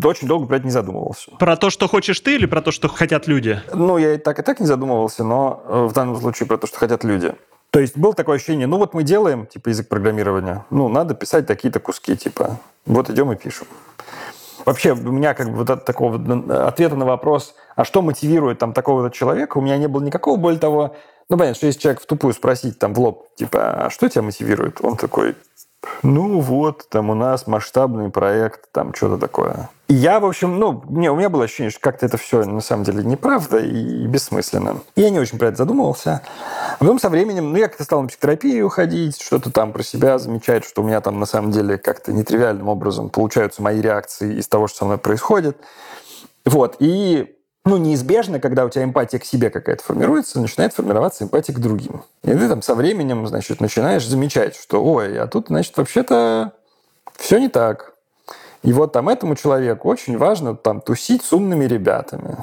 [0.07, 1.31] очень долго про это не задумывался.
[1.31, 3.59] Про то, что хочешь ты или про то, что хотят люди?
[3.73, 6.67] Ну, я и так, и так не задумывался, но э, в данном случае про то,
[6.67, 7.33] что хотят люди.
[7.71, 11.45] То есть было такое ощущение, ну вот мы делаем, типа, язык программирования, ну, надо писать
[11.45, 13.67] такие-то куски, типа, вот идем и пишем.
[14.65, 16.15] Вообще, у меня как бы вот от такого
[16.67, 20.59] ответа на вопрос, а что мотивирует там такого-то человека, у меня не было никакого, более
[20.59, 20.95] того,
[21.29, 24.23] ну, понятно, что если человек в тупую спросить там в лоб, типа, а что тебя
[24.23, 24.83] мотивирует?
[24.83, 25.35] Он такой,
[26.03, 29.69] ну вот, там у нас масштабный проект, там что-то такое.
[29.87, 32.83] Я, в общем, ну, мне, у меня было ощущение, что как-то это все на самом
[32.83, 34.81] деле неправда и, бессмысленно.
[34.95, 36.21] И я не очень про это задумывался.
[36.73, 40.19] А потом со временем, ну, я как-то стал на психотерапию уходить, что-то там про себя
[40.19, 44.47] замечать, что у меня там на самом деле как-то нетривиальным образом получаются мои реакции из
[44.47, 45.57] того, что со мной происходит.
[46.45, 51.53] Вот, и ну, неизбежно, когда у тебя эмпатия к себе какая-то формируется, начинает формироваться эмпатия
[51.53, 52.03] к другим.
[52.23, 56.53] И ты там со временем, значит, начинаешь замечать, что, ой, а тут, значит, вообще-то
[57.17, 57.93] все не так.
[58.63, 62.37] И вот там этому человеку очень важно там тусить с умными ребятами.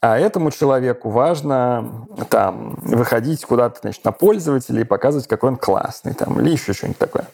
[0.00, 6.12] а этому человеку важно там выходить куда-то значит, на пользователя и показывать, какой он классный
[6.12, 7.26] там, или еще что-нибудь такое.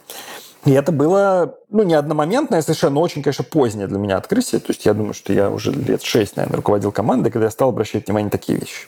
[0.66, 4.60] И это было, ну, не одномоментное, совершенно очень, конечно, позднее для меня открытие.
[4.60, 7.70] То есть я думаю, что я уже лет шесть, наверное, руководил командой, когда я стал
[7.70, 8.86] обращать внимание на такие вещи.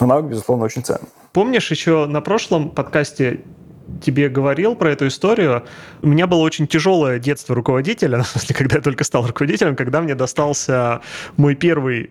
[0.00, 1.08] Но навык, безусловно, очень ценный.
[1.32, 3.42] Помнишь, еще на прошлом подкасте
[4.02, 5.64] тебе говорил про эту историю.
[6.02, 10.00] У меня было очень тяжелое детство руководителя, в смысле, когда я только стал руководителем, когда
[10.00, 11.00] мне достался
[11.36, 12.10] мой первый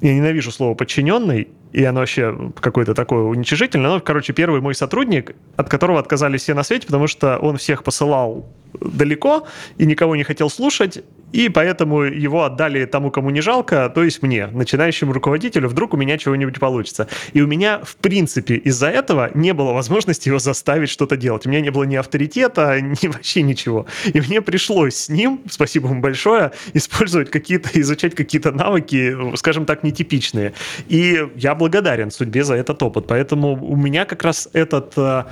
[0.00, 3.90] я ненавижу слово подчиненный, и оно вообще какое-то такое уничижительное.
[3.90, 7.84] Ну, короче, первый мой сотрудник, от которого отказались все на свете, потому что он всех
[7.84, 8.46] посылал
[8.80, 9.46] далеко
[9.78, 11.02] и никого не хотел слушать,
[11.32, 15.96] и поэтому его отдали тому, кому не жалко, то есть мне, начинающему руководителю, вдруг у
[15.96, 17.08] меня чего-нибудь получится.
[17.34, 21.46] И у меня, в принципе, из-за этого не было возможности его заставить что-то делать.
[21.46, 23.86] У меня не было ни авторитета, ни вообще ничего.
[24.06, 29.82] И мне пришлось с ним, спасибо ему большое, использовать какие-то, изучать какие-то навыки, скажем так,
[29.82, 30.54] нетипичные.
[30.88, 33.06] И я благодарен судьбе за этот опыт.
[33.06, 35.24] Поэтому у меня как раз этот э,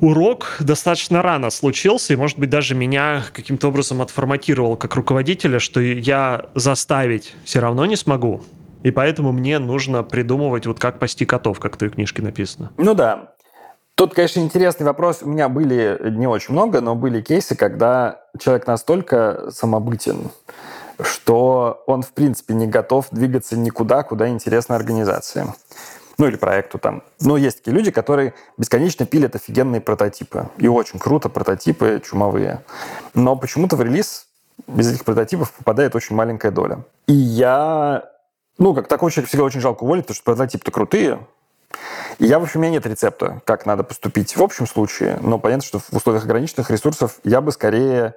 [0.00, 5.80] урок достаточно рано случился, и, может быть, даже меня каким-то образом отформатировал как руководителя, что
[5.80, 8.42] я заставить все равно не смогу.
[8.82, 12.70] И поэтому мне нужно придумывать, вот как пасти котов, как в той книжке написано.
[12.76, 13.34] Ну да.
[13.96, 15.22] Тут, конечно, интересный вопрос.
[15.22, 20.30] У меня были не очень много, но были кейсы, когда человек настолько самобытен,
[21.02, 25.52] что он, в принципе, не готов двигаться никуда, куда интересна организация
[26.18, 27.02] ну или проекту там.
[27.20, 30.48] Но есть такие люди, которые бесконечно пилят офигенные прототипы.
[30.58, 32.62] И очень круто прототипы чумовые.
[33.14, 34.26] Но почему-то в релиз
[34.66, 36.84] без этих прототипов попадает очень маленькая доля.
[37.06, 38.04] И я,
[38.58, 41.20] ну, как такой человек всегда очень жалко уволить, потому что прототипы-то крутые,
[42.18, 45.38] и я, в общем, у меня нет рецепта, как надо поступить в общем случае, но
[45.38, 48.14] понятно, что в условиях ограниченных ресурсов я бы скорее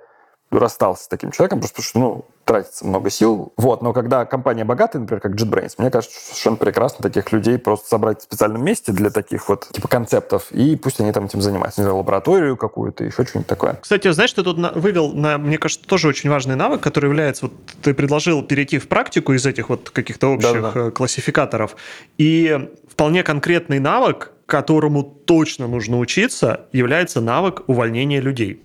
[0.59, 3.53] расстался с таким человеком, просто потому что, ну, тратится много сил.
[3.55, 7.87] Вот, но когда компания богатая, например, как JetBrains, мне кажется, совершенно прекрасно таких людей просто
[7.87, 11.81] собрать в специальном месте для таких вот, типа, концептов, и пусть они там этим занимаются.
[11.81, 13.79] Не знаю, лабораторию какую-то, еще что-нибудь такое.
[13.81, 17.53] Кстати, знаешь, ты тут вывел, на, мне кажется, тоже очень важный навык, который является, вот
[17.81, 20.87] ты предложил перейти в практику из этих вот каких-то общих Да-да-да.
[20.87, 21.75] Э, классификаторов,
[22.17, 28.61] и вполне конкретный навык, которому точно нужно учиться, является навык увольнения людей.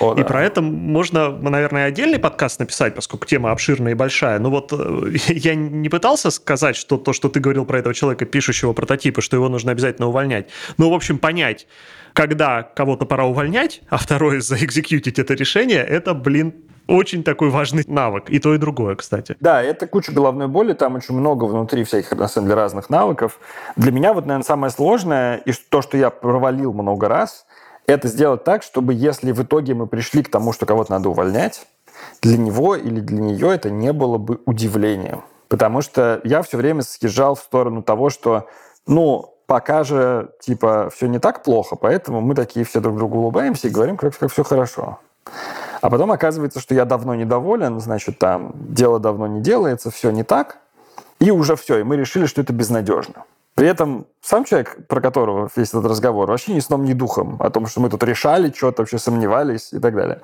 [0.00, 0.24] О, и да.
[0.24, 4.38] про это можно, наверное, отдельный подкаст написать, поскольку тема обширная и большая.
[4.38, 8.24] Но вот э, я не пытался сказать, что то, что ты говорил про этого человека,
[8.24, 10.48] пишущего прототипы, что его нужно обязательно увольнять.
[10.78, 11.66] Но, в общем, понять,
[12.12, 16.54] когда кого-то пора увольнять, а второе заэкзекьютить это решение, это, блин,
[16.88, 18.30] очень такой важный навык.
[18.30, 19.36] И то, и другое, кстати.
[19.40, 23.38] Да, это куча головной боли, там очень много внутри всяких, на самом деле, разных навыков.
[23.76, 27.46] Для меня вот, наверное, самое сложное, и то, что я провалил много раз,
[27.86, 31.66] это сделать так, чтобы если в итоге мы пришли к тому, что кого-то надо увольнять,
[32.22, 35.22] для него или для нее это не было бы удивлением.
[35.48, 38.48] Потому что я все время съезжал в сторону того, что,
[38.86, 43.68] ну, пока же, типа, все не так плохо, поэтому мы такие все друг другу улыбаемся
[43.68, 44.98] и говорим, как, как все хорошо.
[45.80, 50.24] А потом оказывается, что я давно недоволен, значит, там, дело давно не делается, все не
[50.24, 50.58] так,
[51.20, 53.24] и уже все, и мы решили, что это безнадежно.
[53.56, 57.48] При этом сам человек, про которого весь этот разговор, вообще ни сном, ни духом о
[57.48, 60.20] том, что мы тут решали что-то, вообще сомневались и так далее.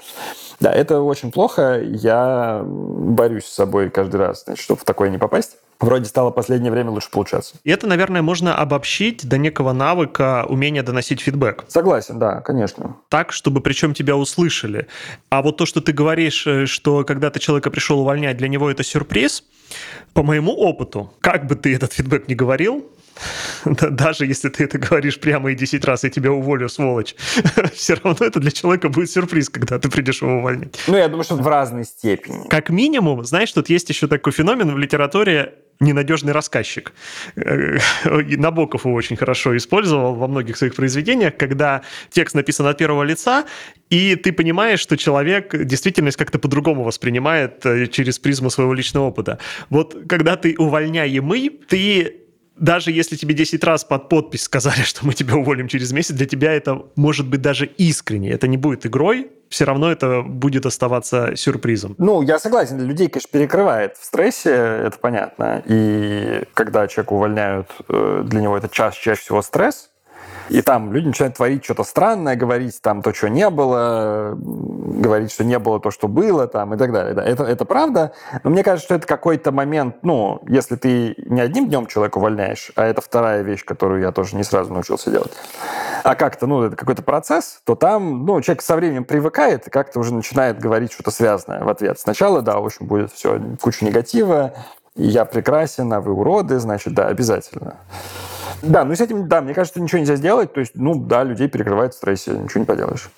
[0.61, 1.81] Да, это очень плохо.
[1.83, 5.57] Я борюсь с собой каждый раз, значит, чтобы в такое не попасть.
[5.81, 7.55] Вроде стало последнее время лучше получаться.
[7.65, 11.65] И это, наверное, можно обобщить до некого навыка умения доносить фидбэк.
[11.69, 12.97] Согласен, да, конечно.
[13.09, 14.89] Так, чтобы причем тебя услышали.
[15.31, 18.71] А вот то, что ты говоришь, э, что когда ты человека пришел увольнять, для него
[18.71, 19.43] это сюрприз,
[20.13, 22.87] по моему опыту, как бы ты этот фидбэк не говорил,
[23.65, 27.15] даже если ты это говоришь прямо и 10 раз, я тебя уволю, сволочь,
[27.75, 30.79] все равно это для человека будет сюрприз, когда ты придешь его увольнять.
[30.87, 32.49] Ну, я думаю, что в разной степени.
[32.49, 36.93] Как минимум, знаешь, тут есть еще такой феномен в литературе ненадежный рассказчик.
[37.37, 43.03] Э, Набоков его очень хорошо использовал во многих своих произведениях, когда текст написан от первого
[43.03, 43.45] лица,
[43.91, 49.39] и ты понимаешь, что человек действительность как-то по-другому воспринимает э, через призму своего личного опыта.
[49.71, 52.22] Вот когда ты увольняемый, ты
[52.57, 56.27] даже если тебе 10 раз под подпись сказали, что мы тебя уволим через месяц, для
[56.27, 58.31] тебя это может быть даже искренне.
[58.31, 61.95] Это не будет игрой, все равно это будет оставаться сюрпризом.
[61.99, 65.63] Ну, я согласен, для людей, конечно, перекрывает в стрессе, это понятно.
[65.67, 69.91] И когда человека увольняют, э, для него это чаще, чаще всего стресс,
[70.49, 75.45] и там люди начинают творить что-то странное, говорить там то, что не было, говорить, что
[75.45, 77.15] не было то, что было, там, и так далее.
[77.15, 78.13] Да, это, это правда.
[78.45, 82.73] Но мне кажется, что это какой-то момент, ну, если ты не одним днем человека увольняешь,
[82.77, 85.33] а это вторая вещь, которую я тоже не сразу научился делать,
[86.05, 90.01] а как-то, ну, это какой-то процесс, то там, ну, человек со временем привыкает и как-то
[90.01, 91.99] уже начинает говорить что-то связанное в ответ.
[91.99, 94.53] Сначала, да, в общем, будет все, куча негатива,
[94.95, 97.77] я прекрасен, а вы уроды, значит, да, обязательно.
[98.63, 100.53] Да, ну с этим, да, мне кажется, ничего нельзя сделать.
[100.53, 103.11] То есть, ну да, людей перекрывает в стрессе, ничего не поделаешь.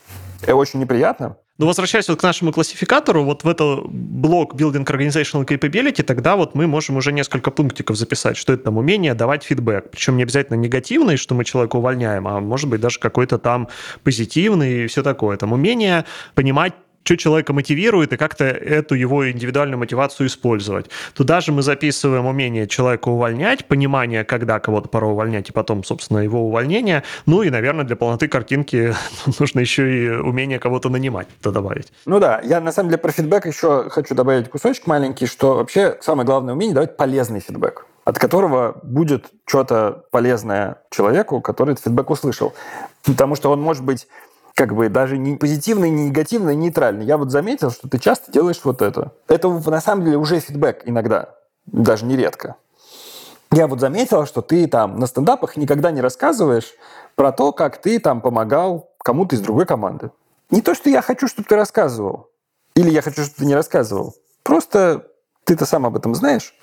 [0.42, 1.36] Это очень неприятно.
[1.56, 6.56] Но возвращаясь вот к нашему классификатору, вот в это блок Building Organizational Capability, тогда вот
[6.56, 9.90] мы можем уже несколько пунктиков записать, что это там умение давать фидбэк.
[9.90, 13.68] Причем не обязательно негативный, что мы человека увольняем, а может быть даже какой-то там
[14.02, 15.36] позитивный и все такое.
[15.36, 16.72] Там умение понимать
[17.04, 20.86] что человека мотивирует и как-то эту его индивидуальную мотивацию использовать.
[21.14, 26.18] Туда же мы записываем умение человека увольнять, понимание, когда кого-то пора увольнять, и потом, собственно,
[26.18, 27.02] его увольнение.
[27.26, 28.94] Ну и, наверное, для полноты картинки
[29.38, 31.92] нужно еще и умение кого-то нанимать добавить.
[32.06, 35.98] Ну да, я на самом деле про фидбэк еще хочу добавить кусочек маленький, что вообще
[36.00, 42.10] самое главное умение давать полезный фидбэк от которого будет что-то полезное человеку, который этот фидбэк
[42.10, 42.52] услышал.
[43.02, 44.06] Потому что он может быть
[44.54, 47.04] как бы даже не позитивный, не негативный, нейтральный.
[47.04, 49.12] Я вот заметил, что ты часто делаешь вот это.
[49.28, 51.34] Это на самом деле уже фидбэк иногда,
[51.66, 52.56] даже нередко.
[53.50, 56.72] Я вот заметил, что ты там на стендапах никогда не рассказываешь
[57.14, 60.10] про то, как ты там помогал кому-то из другой команды.
[60.50, 62.30] Не то, что я хочу, чтобы ты рассказывал.
[62.74, 64.14] Или я хочу, чтобы ты не рассказывал.
[64.42, 65.06] Просто
[65.44, 66.54] ты-то сам об этом знаешь.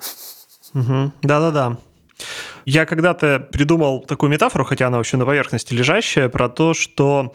[0.74, 1.12] Угу.
[2.64, 7.34] Я когда-то придумал такую метафору, хотя она вообще на поверхности лежащая, про то, что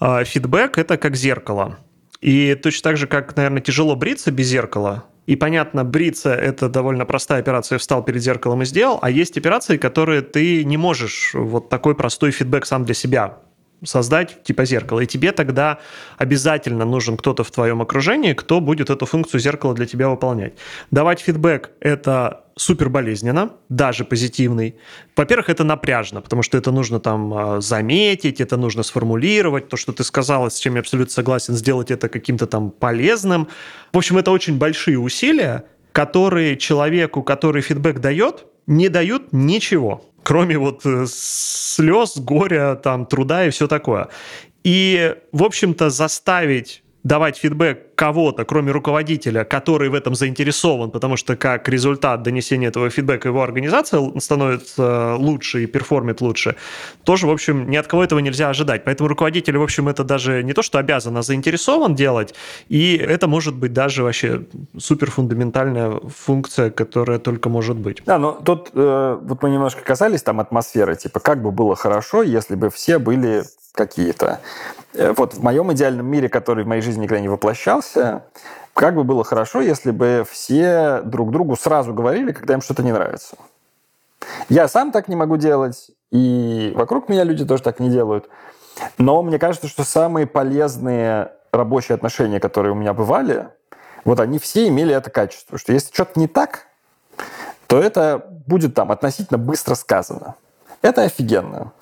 [0.00, 1.78] э, фидбэк это как зеркало.
[2.20, 7.04] И точно так же, как, наверное, тяжело бриться без зеркала, и понятно, бриться– это довольно
[7.04, 11.68] простая операция, встал перед зеркалом и сделал, а есть операции, которые ты не можешь вот
[11.68, 13.36] такой простой фидбэк сам для себя
[13.84, 15.00] создать типа зеркала.
[15.00, 15.80] И тебе тогда
[16.16, 20.54] обязательно нужен кто-то в твоем окружении, кто будет эту функцию зеркала для тебя выполнять.
[20.90, 24.76] Давать фидбэк– это супер болезненно, даже позитивный.
[25.16, 29.92] Во-первых, это напряжно, потому что это нужно там а, заметить, это нужно сформулировать, то, что
[29.92, 33.48] ты сказала, с чем я абсолютно согласен, сделать это каким-то там полезным.
[33.92, 40.58] В общем, это очень большие усилия, которые человеку, который фидбэк дает, не дают ничего кроме
[40.58, 44.08] вот э, слез, горя, там, труда и все такое.
[44.62, 51.36] И, в общем-то, заставить давать фидбэк кого-то, кроме руководителя, который в этом заинтересован, потому что
[51.36, 56.54] как результат донесения этого фидбэка его организация становится лучше и перформит лучше,
[57.02, 58.84] тоже, в общем, ни от кого этого нельзя ожидать.
[58.84, 62.34] Поэтому руководитель, в общем, это даже не то, что обязан, а заинтересован делать,
[62.68, 64.42] и это может быть даже вообще
[64.78, 68.02] супер фундаментальная функция, которая только может быть.
[68.06, 72.22] Да, но тут э, вот мы немножко касались там атмосферы, типа как бы было хорошо,
[72.22, 73.42] если бы все были
[73.78, 74.40] какие-то.
[74.94, 77.87] Э, вот в моем идеальном мире, который в моей жизни никогда не воплощался,
[78.74, 82.92] как бы было хорошо, если бы все друг другу сразу говорили, когда им что-то не
[82.92, 83.36] нравится.
[84.48, 88.28] Я сам так не могу делать, и вокруг меня люди тоже так не делают.
[88.96, 93.48] Но мне кажется, что самые полезные рабочие отношения, которые у меня бывали,
[94.04, 96.66] вот они все имели это качество, что если что-то не так,
[97.66, 100.34] то это будет там относительно быстро сказано.
[100.82, 101.72] Это офигенно.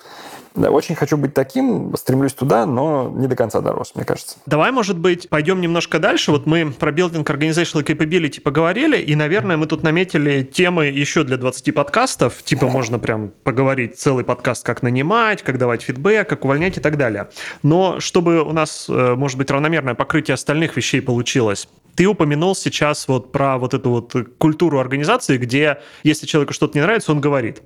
[0.57, 4.37] Да, очень хочу быть таким, стремлюсь туда, но не до конца дорос, мне кажется.
[4.47, 6.31] Давай, может быть, пойдем немножко дальше.
[6.31, 11.37] Вот мы про Building Organizational Capability поговорили, и, наверное, мы тут наметили темы еще для
[11.37, 12.41] 20 подкастов.
[12.41, 16.97] Типа можно прям поговорить целый подкаст, как нанимать, как давать фидбэк, как увольнять и так
[16.97, 17.29] далее.
[17.61, 23.07] Но чтобы у нас, э, может быть, равномерное покрытие остальных вещей получилось, ты упомянул сейчас
[23.07, 27.63] вот про вот эту вот культуру организации, где если человеку что-то не нравится, он говорит.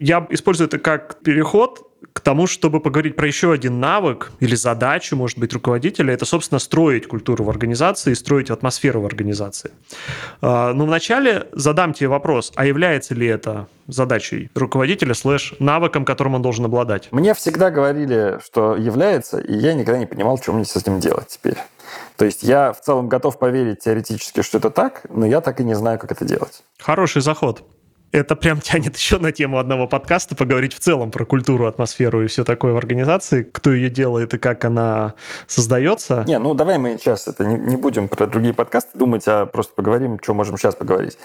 [0.00, 5.16] Я использую это как переход к тому, чтобы поговорить про еще один навык или задачу,
[5.16, 9.70] может быть, руководителя, это, собственно, строить культуру в организации, строить атмосферу в организации.
[10.40, 16.34] А, но вначале задам тебе вопрос, а является ли это задачей руководителя слэш навыком, которым
[16.34, 17.08] он должен обладать?
[17.10, 21.28] Мне всегда говорили, что является, и я никогда не понимал, что мне с этим делать
[21.28, 21.56] теперь.
[22.16, 25.64] То есть я в целом готов поверить теоретически, что это так, но я так и
[25.64, 26.62] не знаю, как это делать.
[26.78, 27.64] Хороший заход
[28.14, 32.28] это прям тянет еще на тему одного подкаста, поговорить в целом про культуру, атмосферу и
[32.28, 35.14] все такое в организации, кто ее делает и как она
[35.46, 36.24] создается.
[36.26, 39.74] Не, ну давай мы сейчас это не, не будем про другие подкасты думать, а просто
[39.74, 41.18] поговорим, что можем сейчас поговорить.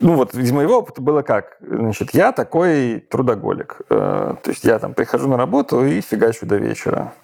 [0.00, 1.56] Ну вот из моего опыта было как?
[1.60, 3.80] Значит, я такой трудоголик.
[3.88, 7.14] Э, то есть я там прихожу на работу и фигачу до вечера.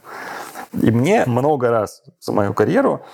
[0.80, 3.04] И мне много раз за мою карьеру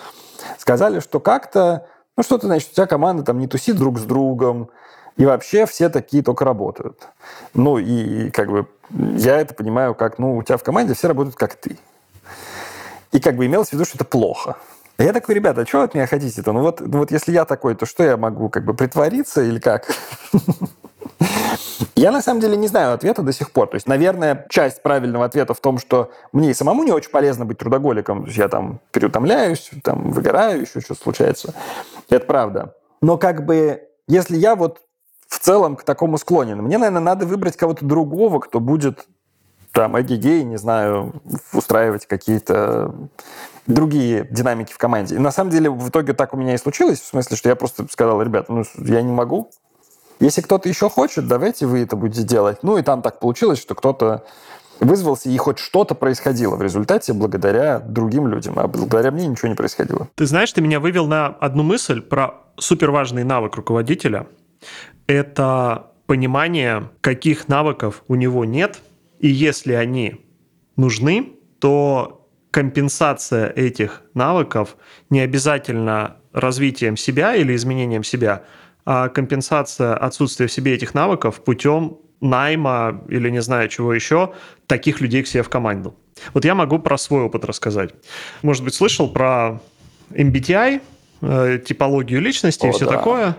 [0.58, 4.04] сказали, что как-то, ну что ты, значит, у тебя команда там не тусит друг с
[4.04, 4.70] другом,
[5.18, 7.08] и вообще все такие только работают.
[7.52, 11.36] Ну и как бы я это понимаю как, ну у тебя в команде все работают
[11.36, 11.76] как ты.
[13.10, 14.56] И как бы имелось в виду, что это плохо.
[14.96, 16.52] А я такой, ребята, а что от меня хотите-то?
[16.52, 19.58] Ну вот, ну вот если я такой, то что я могу, как бы притвориться или
[19.58, 19.92] как?
[21.94, 23.68] Я на самом деле не знаю ответа до сих пор.
[23.68, 27.44] То есть, наверное, часть правильного ответа в том, что мне и самому не очень полезно
[27.44, 28.22] быть трудоголиком.
[28.22, 31.54] То есть я там переутомляюсь, там выгораю, еще что-то случается.
[32.08, 32.74] Это правда.
[33.00, 34.80] Но как бы, если я вот
[35.28, 36.58] в целом к такому склонен.
[36.58, 39.06] Мне, наверное, надо выбрать кого-то другого, кто будет
[39.72, 41.22] там эгегей, не знаю,
[41.52, 42.94] устраивать какие-то
[43.66, 45.14] другие динамики в команде.
[45.14, 47.56] И на самом деле в итоге так у меня и случилось, в смысле, что я
[47.56, 49.50] просто сказал, ребят, ну я не могу.
[50.20, 52.58] Если кто-то еще хочет, давайте вы это будете делать.
[52.62, 54.24] Ну и там так получилось, что кто-то
[54.80, 59.54] вызвался, и хоть что-то происходило в результате благодаря другим людям, а благодаря мне ничего не
[59.54, 60.08] происходило.
[60.14, 64.26] Ты знаешь, ты меня вывел на одну мысль про суперважный навык руководителя.
[65.08, 68.80] Это понимание, каких навыков у него нет,
[69.18, 70.24] и если они
[70.76, 74.76] нужны, то компенсация этих навыков
[75.10, 78.44] не обязательно развитием себя или изменением себя,
[78.84, 84.32] а компенсация отсутствия в себе этих навыков путем найма или не знаю чего еще,
[84.66, 85.94] таких людей к себе в команду.
[86.34, 87.94] Вот я могу про свой опыт рассказать.
[88.42, 89.60] Может быть, слышал про
[90.10, 90.80] MBTI,
[91.22, 92.92] э, типологию личности О, и все да.
[92.92, 93.36] такое.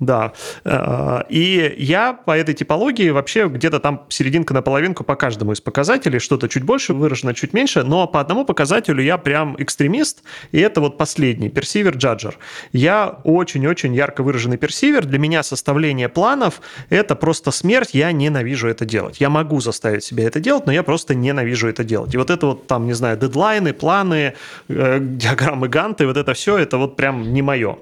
[0.00, 0.32] Да.
[0.64, 5.60] Э, и я по этой типологии вообще где-то там серединка на половинку по каждому из
[5.60, 10.22] показателей, что-то чуть больше выражено, чуть меньше, но по одному показателю я прям экстремист,
[10.52, 12.38] и это вот последний, персивер джаджер.
[12.72, 18.84] Я очень-очень ярко выраженный персивер, для меня составление планов— это просто смерть, я ненавижу это
[18.84, 19.20] делать.
[19.20, 22.14] Я могу заставить себя это делать, но я просто ненавижу это делать.
[22.14, 24.34] И вот это вот там, не знаю, дедлайны, планы,
[24.68, 27.78] э, диаграммы Ганты, вот это все, это вот прям не мое.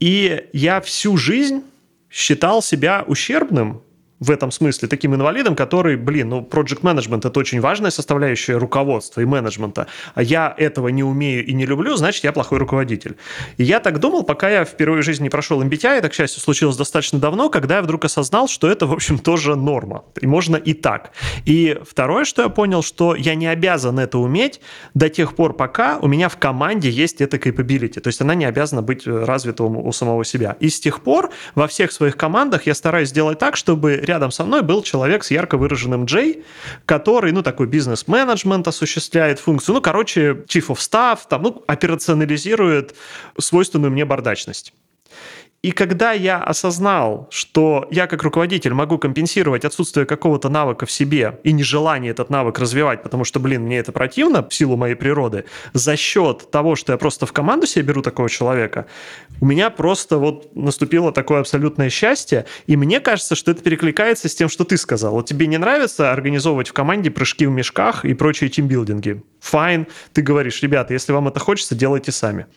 [0.00, 1.53] И я всю жизнь
[2.14, 3.82] считал себя ущербным
[4.24, 9.20] в этом смысле таким инвалидом, который, блин, ну, project management это очень важная составляющая руководства
[9.20, 13.16] и менеджмента, а я этого не умею и не люблю, значит, я плохой руководитель.
[13.58, 16.40] И я так думал, пока я впервые в жизни не прошел MBTI, это, к счастью,
[16.40, 20.56] случилось достаточно давно, когда я вдруг осознал, что это, в общем, тоже норма, и можно
[20.56, 21.10] и так.
[21.44, 24.60] И второе, что я понял, что я не обязан это уметь
[24.94, 28.46] до тех пор, пока у меня в команде есть эта capability, то есть она не
[28.46, 30.56] обязана быть развита у самого себя.
[30.60, 34.44] И с тех пор во всех своих командах я стараюсь сделать так, чтобы рядом со
[34.44, 36.36] мной был человек с ярко выраженным J,
[36.86, 42.94] который, ну, такой бизнес-менеджмент осуществляет функцию, ну, короче, chief of staff, там, ну, операционализирует
[43.38, 44.72] свойственную мне бардачность.
[45.64, 51.40] И когда я осознал, что я как руководитель могу компенсировать отсутствие какого-то навыка в себе
[51.42, 55.46] и нежелание этот навык развивать, потому что, блин, мне это противно в силу моей природы,
[55.72, 58.84] за счет того, что я просто в команду себе беру такого человека,
[59.40, 64.34] у меня просто вот наступило такое абсолютное счастье, и мне кажется, что это перекликается с
[64.34, 65.14] тем, что ты сказал.
[65.14, 69.22] Вот тебе не нравится организовывать в команде прыжки в мешках и прочие тимбилдинги?
[69.40, 72.48] Файн, ты говоришь, ребята, если вам это хочется, делайте сами.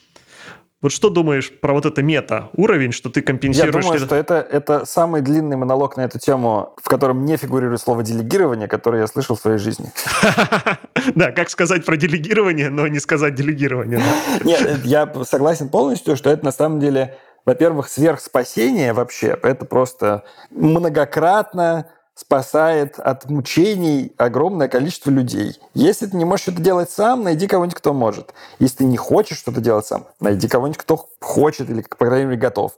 [0.80, 3.74] Вот что думаешь про вот это мета-уровень, что ты компенсируешь?
[3.74, 7.82] Я думаю, что это, это самый длинный монолог на эту тему, в котором не фигурирует
[7.82, 9.92] слово «делегирование», которое я слышал в своей жизни.
[11.16, 14.02] Да, как сказать про делегирование, но не сказать делегирование.
[14.44, 17.16] Нет, я согласен полностью, что это на самом деле,
[17.46, 19.38] во-первых, сверхспасение вообще.
[19.42, 21.88] Это просто многократно
[22.18, 25.60] спасает от мучений огромное количество людей.
[25.76, 28.34] Если ты не можешь это делать сам, найди кого-нибудь, кто может.
[28.58, 32.38] Если ты не хочешь что-то делать сам, найди кого-нибудь, кто хочет или, по крайней мере,
[32.40, 32.72] готов.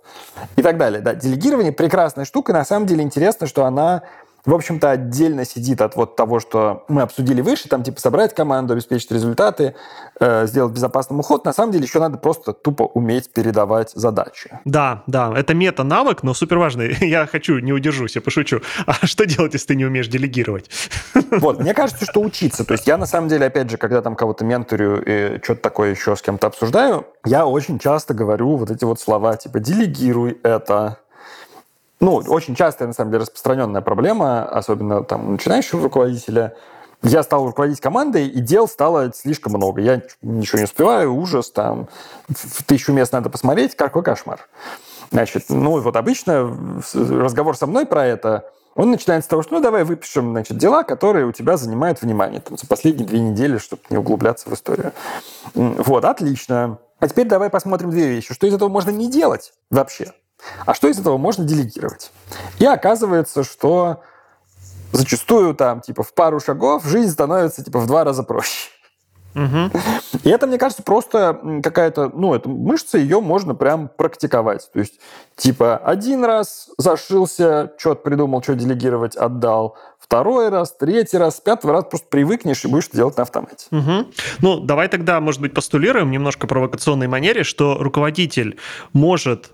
[0.58, 1.00] И так далее.
[1.02, 2.52] Да, делегирование прекрасная штука.
[2.52, 4.04] На самом деле интересно, что она
[4.46, 8.74] в общем-то, отдельно сидит от вот того, что мы обсудили выше, там типа собрать команду,
[8.74, 9.76] обеспечить результаты,
[10.20, 11.46] э, сделать безопасный уход.
[11.46, 14.60] На самом деле еще надо просто тупо уметь передавать задачи.
[14.66, 16.96] Да, да, это мета-навык, но супер важный.
[17.02, 18.62] Я хочу, не удержусь, я пошучу.
[18.86, 20.70] А что делать, если ты не умеешь делегировать?
[21.32, 22.66] Вот, мне кажется, что учиться.
[22.66, 25.92] То есть я на самом деле, опять же, когда там кого-то менторю и что-то такое
[25.92, 30.98] еще с кем-то обсуждаю, я очень часто говорю вот эти вот слова, типа «делегируй это»,
[32.00, 36.56] ну, очень частая, на самом деле, распространенная проблема, особенно там начинающего руководителя.
[37.02, 39.82] Я стал руководить командой, и дел стало слишком много.
[39.82, 41.88] Я ничего не успеваю, ужас, там,
[42.28, 44.48] в тысячу мест надо посмотреть, какой кошмар.
[45.12, 49.62] Значит, ну, вот обычно разговор со мной про это, он начинается с того, что ну
[49.62, 53.82] давай выпишем значит, дела, которые у тебя занимают внимание там, за последние две недели, чтобы
[53.90, 54.94] не углубляться в историю.
[55.54, 56.78] Вот, отлично.
[57.00, 58.34] А теперь давай посмотрим две вещи.
[58.34, 60.14] Что из этого можно не делать вообще?
[60.66, 62.12] А что из этого можно делегировать?
[62.60, 64.02] И оказывается, что
[64.92, 68.70] зачастую там, типа, в пару шагов жизнь становится, типа, в два раза проще.
[69.36, 69.80] Угу.
[70.24, 74.70] И это, мне кажется, просто какая-то, ну, это мышца, ее можно прям практиковать.
[74.74, 75.00] То есть,
[75.36, 79.78] типа, один раз зашился, что-то придумал, что делегировать, отдал.
[80.00, 83.68] Второй раз, третий раз, пятый раз просто привыкнешь и будешь делать на автомате.
[83.70, 84.08] Угу.
[84.40, 88.58] Ну, давай тогда, может быть, постулируем немножко провокационной манере, что руководитель
[88.94, 89.52] может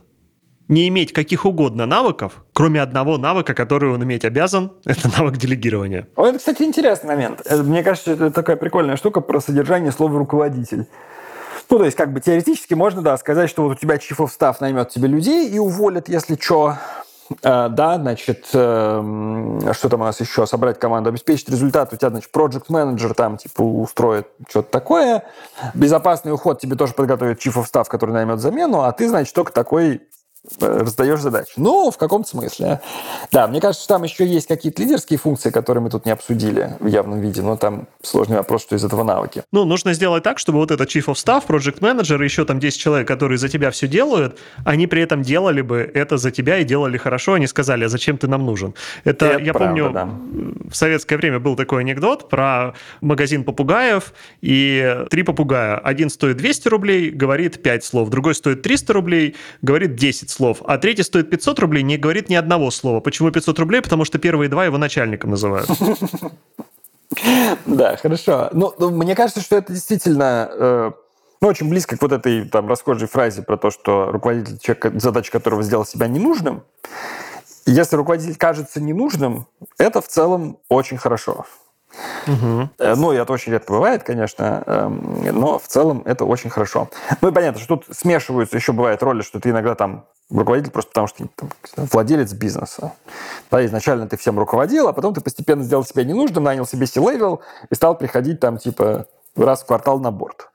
[0.67, 6.07] не иметь каких угодно навыков, кроме одного навыка, который он иметь обязан, это навык делегирования.
[6.15, 7.41] О, это, кстати, интересный момент.
[7.45, 10.87] Э, мне кажется, это такая прикольная штука про содержание слова «руководитель».
[11.67, 14.55] Ну, то есть, как бы теоретически можно, да, сказать, что вот у тебя chief of
[14.59, 16.75] наймет тебе людей и уволит, если что.
[17.41, 20.45] Э, да, значит, эм, что там у нас еще?
[20.45, 21.91] Собрать команду, обеспечить результат.
[21.93, 25.23] У тебя, значит, project менеджер там, типа, устроит что-то такое.
[25.73, 30.01] Безопасный уход тебе тоже подготовит chief of который наймет замену, а ты, значит, только такой
[30.59, 31.53] раздаешь задачи.
[31.57, 32.81] Ну, в каком-то смысле.
[33.31, 36.75] Да, мне кажется, что там еще есть какие-то лидерские функции, которые мы тут не обсудили
[36.79, 39.43] в явном виде, но там сложный вопрос, что из этого навыки.
[39.51, 42.59] Ну, нужно сделать так, чтобы вот этот Chief of Staff, Project Manager и еще там
[42.59, 46.59] 10 человек, которые за тебя все делают, они при этом делали бы это за тебя
[46.59, 48.73] и делали хорошо, они сказали, а зачем ты нам нужен?
[49.03, 50.09] Это, это я правда, помню, да.
[50.69, 55.77] в советское время был такой анекдот про магазин попугаев, и три попугая.
[55.77, 60.77] Один стоит 200 рублей, говорит 5 слов, другой стоит 300 рублей, говорит 10 слов, а
[60.77, 62.99] третий стоит 500 рублей, не говорит ни одного слова.
[62.99, 63.81] Почему 500 рублей?
[63.81, 65.69] Потому что первые два его начальником называют.
[67.65, 68.49] Да, хорошо.
[68.51, 70.91] Ну, ну, мне кажется, что это действительно э,
[71.39, 75.31] ну, очень близко к вот этой там расхожей фразе про то, что руководитель, человек, задача
[75.31, 76.63] которого сделал себя ненужным.
[77.65, 81.45] Если руководитель кажется ненужным, это в целом очень хорошо.
[82.27, 82.69] Угу.
[82.79, 86.89] Ну, это очень редко бывает, конечно, эм, но в целом это очень хорошо.
[87.21, 90.89] Ну и понятно, что тут смешиваются, еще бывает роли, что ты иногда там руководитель просто
[90.89, 91.49] потому, что там,
[91.91, 92.93] владелец бизнеса.
[93.51, 97.39] Да, изначально ты всем руководил, а потом ты постепенно сделал себя ненужным, нанял себе C-level
[97.69, 99.05] и стал приходить там типа
[99.43, 100.49] раз в квартал на борт.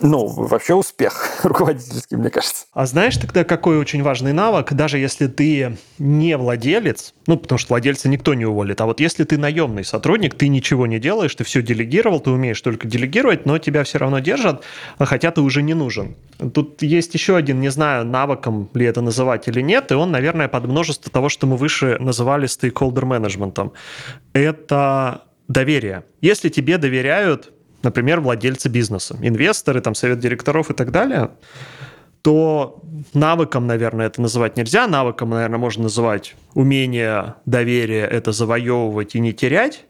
[0.00, 2.66] Ну, вообще успех руководительский, мне кажется.
[2.72, 7.74] А знаешь тогда, какой очень важный навык, даже если ты не владелец, ну, потому что
[7.74, 11.44] владельца никто не уволит, а вот если ты наемный сотрудник, ты ничего не делаешь, ты
[11.44, 14.64] все делегировал, ты умеешь только делегировать, но тебя все равно держат,
[14.98, 16.16] а хотя ты уже не нужен.
[16.54, 20.48] Тут есть еще один, не знаю, навыком ли это называть или нет, и он, наверное,
[20.48, 23.72] под множество того, что мы выше называли стейкхолдер менеджментом.
[24.32, 26.04] Это доверие.
[26.20, 27.52] Если тебе доверяют
[27.82, 31.30] например, владельцы бизнеса, инвесторы, там, совет директоров и так далее,
[32.22, 32.80] то
[33.14, 34.86] навыком, наверное, это называть нельзя.
[34.86, 39.84] Навыком, наверное, можно называть умение, доверие, это завоевывать и не терять.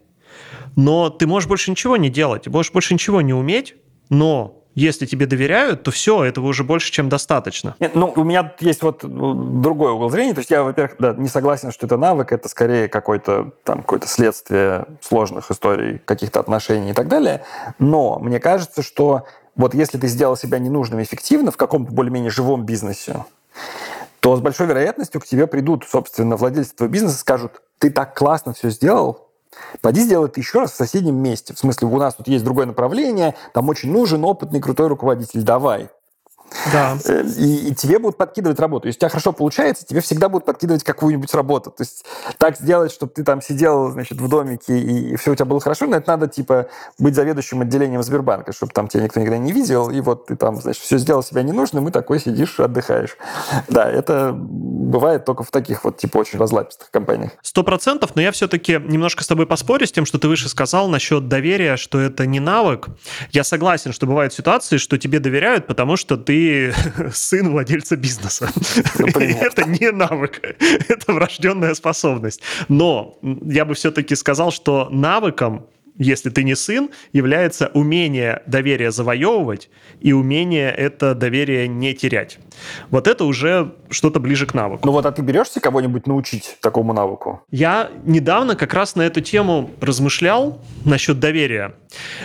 [0.74, 3.74] Но ты можешь больше ничего не делать, ты можешь больше ничего не уметь,
[4.08, 7.76] но если тебе доверяют, то все, этого уже больше, чем достаточно.
[7.80, 10.34] Нет, ну, у меня есть вот ну, другой угол зрения.
[10.34, 14.06] То есть я, во-первых, да, не согласен, что это навык, это скорее какое-то там какое-то
[14.06, 17.44] следствие сложных историй, каких-то отношений и так далее.
[17.78, 22.64] Но мне кажется, что вот если ты сделал себя ненужным эффективно в каком-то более-менее живом
[22.64, 23.24] бизнесе,
[24.20, 28.16] то с большой вероятностью к тебе придут, собственно, владельцы твоего бизнеса и скажут, ты так
[28.16, 29.31] классно все сделал,
[29.80, 31.54] Пойди сделай это еще раз в соседнем месте.
[31.54, 35.42] В смысле, у нас тут есть другое направление, там очень нужен опытный, крутой руководитель.
[35.42, 35.88] Давай.
[36.72, 36.96] Да.
[37.06, 38.88] Э, и, и тебе будут подкидывать работу.
[38.88, 41.70] Если у тебя хорошо получается, тебе всегда будут подкидывать какую-нибудь работу.
[41.70, 42.04] То есть
[42.38, 45.60] так сделать, чтобы ты там сидел, значит, в домике, и, и все у тебя было
[45.60, 49.52] хорошо, но это надо, типа, быть заведующим отделением Сбербанка, чтобы там тебя никто никогда не
[49.52, 53.16] видел, и вот ты там, значит, все сделал себя ненужным, и такой сидишь, отдыхаешь.
[53.68, 57.32] Да, это бывает только в таких вот, типа, очень разлапистых компаниях.
[57.42, 60.88] Сто процентов, но я все-таки немножко с тобой поспорю с тем, что ты выше сказал
[60.88, 62.88] насчет доверия, что это не навык.
[63.30, 66.41] Я согласен, что бывают ситуации, что тебе доверяют, потому что ты
[67.12, 68.50] сын владельца бизнеса.
[68.98, 70.40] это не навык,
[70.88, 72.42] это врожденная способность.
[72.68, 75.66] Но я бы все-таки сказал, что навыком
[76.02, 82.38] если ты не сын, является умение доверие завоевывать и умение это доверие не терять.
[82.90, 84.82] Вот это уже что-то ближе к навыку.
[84.84, 87.42] Ну вот, а ты берешься кого-нибудь научить такому навыку?
[87.50, 91.74] Я недавно как раз на эту тему размышлял насчет доверия.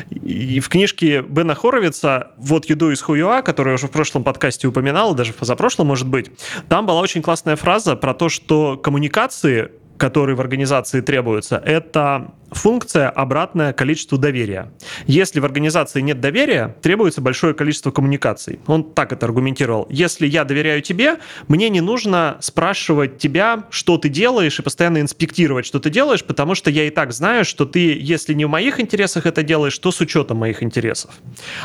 [0.10, 4.68] И в книжке Бена Хоровица «Вот еду из хуюа», которую я уже в прошлом подкасте
[4.68, 6.32] упоминал, даже в позапрошлом, может быть,
[6.70, 13.10] там была очень классная фраза про то, что коммуникации которые в организации требуются, это функция
[13.10, 14.72] обратная количеству доверия.
[15.06, 18.60] Если в организации нет доверия, требуется большое количество коммуникаций.
[18.68, 19.86] Он так это аргументировал.
[19.90, 21.18] Если я доверяю тебе,
[21.48, 26.56] мне не нужно спрашивать тебя, что ты делаешь, и постоянно инспектировать, что ты делаешь, потому
[26.56, 29.92] что я и так знаю, что ты, если не в моих интересах это делаешь, то
[29.92, 31.12] с учетом моих интересов.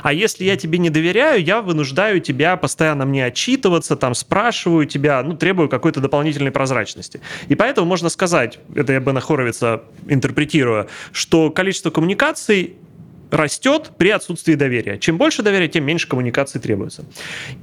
[0.03, 5.23] А если я тебе не доверяю, я вынуждаю тебя постоянно мне отчитываться, там спрашиваю тебя,
[5.23, 7.21] ну, требую какой-то дополнительной прозрачности.
[7.49, 8.22] И поэтому можно сказать,
[8.75, 12.77] это я Бена Хоровица интерпретирую, что количество коммуникаций
[13.33, 14.99] растет при отсутствии доверия.
[14.99, 17.05] Чем больше доверия, тем меньше коммуникаций требуется.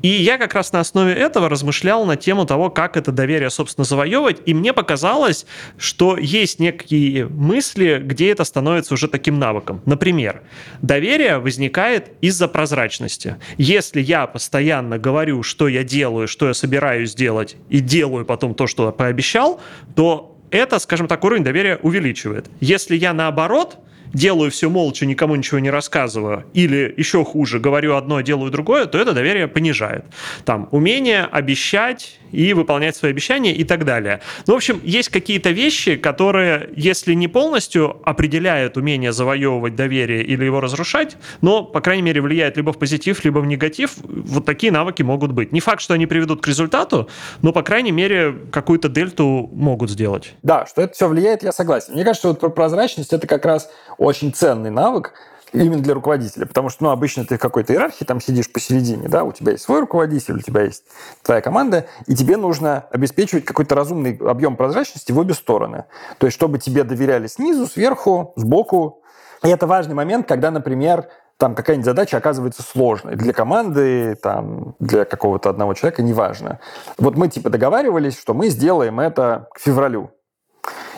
[0.01, 3.85] И я как раз на основе этого размышлял на тему того, как это доверие, собственно,
[3.85, 5.45] завоевывать, и мне показалось,
[5.77, 9.81] что есть некие мысли, где это становится уже таким навыком.
[9.85, 10.41] Например,
[10.81, 13.35] доверие возникает из-за прозрачности.
[13.57, 18.65] Если я постоянно говорю, что я делаю, что я собираюсь делать, и делаю потом то,
[18.65, 19.61] что пообещал,
[19.95, 22.49] то это, скажем так, уровень доверия увеличивает.
[22.59, 23.77] Если я наоборот
[24.13, 28.97] делаю все молча, никому ничего не рассказываю, или еще хуже, говорю одно, делаю другое, то
[28.97, 30.05] это доверие понижает.
[30.45, 34.21] Там умение обещать и выполнять свои обещания и так далее.
[34.47, 40.45] Ну, в общем, есть какие-то вещи, которые, если не полностью определяют умение завоевывать доверие или
[40.45, 44.71] его разрушать, но, по крайней мере, влияют либо в позитив, либо в негатив, вот такие
[44.71, 45.51] навыки могут быть.
[45.51, 47.09] Не факт, что они приведут к результату,
[47.41, 50.33] но, по крайней мере, какую-то дельту могут сделать.
[50.43, 51.93] Да, что это все влияет, я согласен.
[51.93, 55.13] Мне кажется, вот про прозрачность это как раз очень ценный навык,
[55.53, 56.45] именно для руководителя.
[56.45, 59.63] Потому что, ну, обычно ты в какой-то иерархии там сидишь посередине, да, у тебя есть
[59.63, 60.83] свой руководитель, у тебя есть
[61.23, 65.85] твоя команда, и тебе нужно обеспечивать какой-то разумный объем прозрачности в обе стороны.
[66.17, 69.01] То есть, чтобы тебе доверяли снизу, сверху, сбоку.
[69.43, 75.05] И это важный момент, когда, например, там какая-нибудь задача оказывается сложной для команды, там, для
[75.05, 76.59] какого-то одного человека, неважно.
[76.97, 80.11] Вот мы типа договаривались, что мы сделаем это к февралю.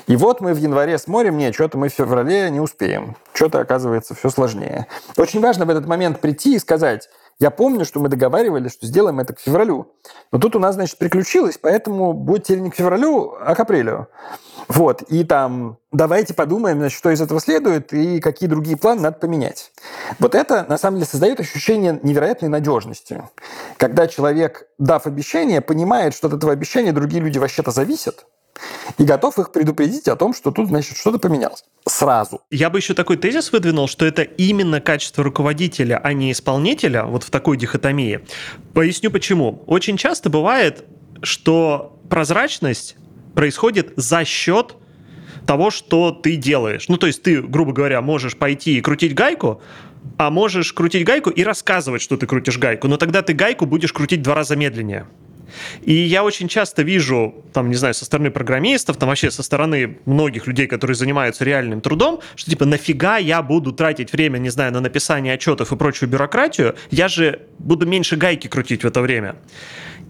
[0.07, 3.15] И вот мы в январе смотрим, нет, что-то мы в феврале не успеем.
[3.33, 4.87] Что-то, оказывается, все сложнее.
[5.17, 7.09] Очень важно в этот момент прийти и сказать,
[7.41, 9.91] я помню, что мы договаривались, что сделаем это к февралю.
[10.31, 14.09] Но тут у нас, значит, приключилось, поэтому будет теперь не к февралю, а к апрелю.
[14.67, 19.17] Вот, и там давайте подумаем, значит, что из этого следует и какие другие планы надо
[19.17, 19.71] поменять.
[20.19, 23.23] Вот это, на самом деле, создает ощущение невероятной надежности.
[23.77, 28.27] Когда человек, дав обещание, понимает, что от этого обещания другие люди вообще-то зависят,
[28.97, 31.63] и готов их предупредить о том, что тут, значит, что-то поменялось.
[31.87, 32.41] Сразу.
[32.51, 37.23] Я бы еще такой тезис выдвинул, что это именно качество руководителя, а не исполнителя, вот
[37.23, 38.21] в такой дихотомии.
[38.73, 39.63] Поясню почему.
[39.67, 40.85] Очень часто бывает,
[41.21, 42.95] что прозрачность
[43.33, 44.75] происходит за счет
[45.45, 46.87] того, что ты делаешь.
[46.87, 49.61] Ну, то есть ты, грубо говоря, можешь пойти и крутить гайку,
[50.17, 53.93] а можешь крутить гайку и рассказывать, что ты крутишь гайку, но тогда ты гайку будешь
[53.93, 55.07] крутить два раза медленнее.
[55.83, 59.97] И я очень часто вижу, там, не знаю, со стороны программистов, там вообще со стороны
[60.05, 64.73] многих людей, которые занимаются реальным трудом, что типа нафига я буду тратить время, не знаю,
[64.73, 69.35] на написание отчетов и прочую бюрократию, я же буду меньше гайки крутить в это время.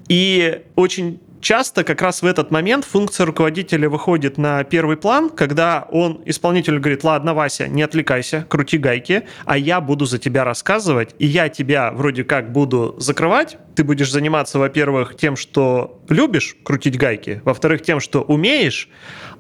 [0.08, 5.88] И очень часто как раз в этот момент функция руководителя выходит на первый план, когда
[5.92, 11.16] он исполнителю говорит, ладно, Вася, не отвлекайся, крути гайки, а я буду за тебя рассказывать,
[11.20, 16.98] и я тебя вроде как буду закрывать, ты будешь заниматься, во-первых, тем, что любишь крутить
[16.98, 18.90] гайки, во-вторых, тем, что умеешь,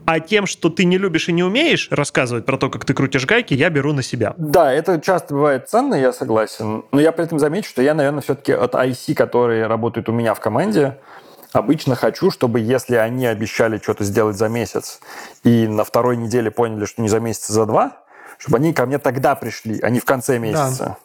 [0.05, 3.25] а тем, что ты не любишь и не умеешь рассказывать про то, как ты крутишь
[3.25, 4.33] гайки, я беру на себя.
[4.37, 6.83] Да, это часто бывает ценно, я согласен.
[6.91, 10.33] Но я при этом замечу, что я, наверное, все-таки от IC, которые работают у меня
[10.33, 10.97] в команде,
[11.53, 14.99] Обычно хочу, чтобы если они обещали что-то сделать за месяц,
[15.43, 18.03] и на второй неделе поняли, что не за месяц, а за два,
[18.37, 20.83] чтобы они ко мне тогда пришли, а не в конце месяца.
[20.83, 20.97] Да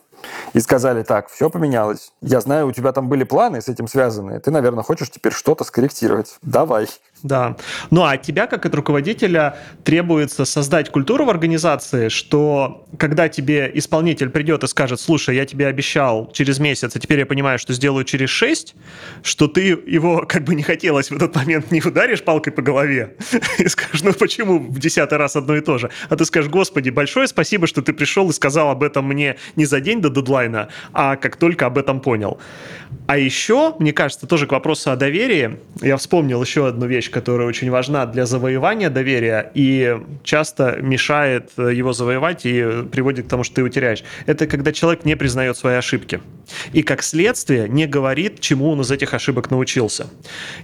[0.53, 2.13] и сказали, так, все поменялось.
[2.21, 4.41] Я знаю, у тебя там были планы с этим связанные.
[4.41, 6.37] Ты, наверное, хочешь теперь что-то скорректировать.
[6.43, 6.89] Давай.
[7.23, 7.57] Да.
[7.91, 13.71] Ну а от тебя, как от руководителя, требуется создать культуру в организации, что когда тебе
[13.75, 17.73] исполнитель придет и скажет, слушай, я тебе обещал через месяц, а теперь я понимаю, что
[17.73, 18.75] сделаю через шесть,
[19.23, 23.17] что ты его, как бы не хотелось в этот момент, не ударишь палкой по голове
[23.59, 25.91] и скажешь, ну почему в десятый раз одно и то же?
[26.09, 29.65] А ты скажешь, господи, большое спасибо, что ты пришел и сказал об этом мне не
[29.65, 32.39] за день до дедлайна, а как только об этом понял.
[33.07, 37.47] А еще, мне кажется, тоже к вопросу о доверии, я вспомнил еще одну вещь, которая
[37.47, 43.57] очень важна для завоевания доверия и часто мешает его завоевать и приводит к тому, что
[43.57, 44.03] ты его теряешь.
[44.27, 46.21] Это когда человек не признает свои ошибки.
[46.73, 50.09] И как следствие не говорит, чему он из этих ошибок научился.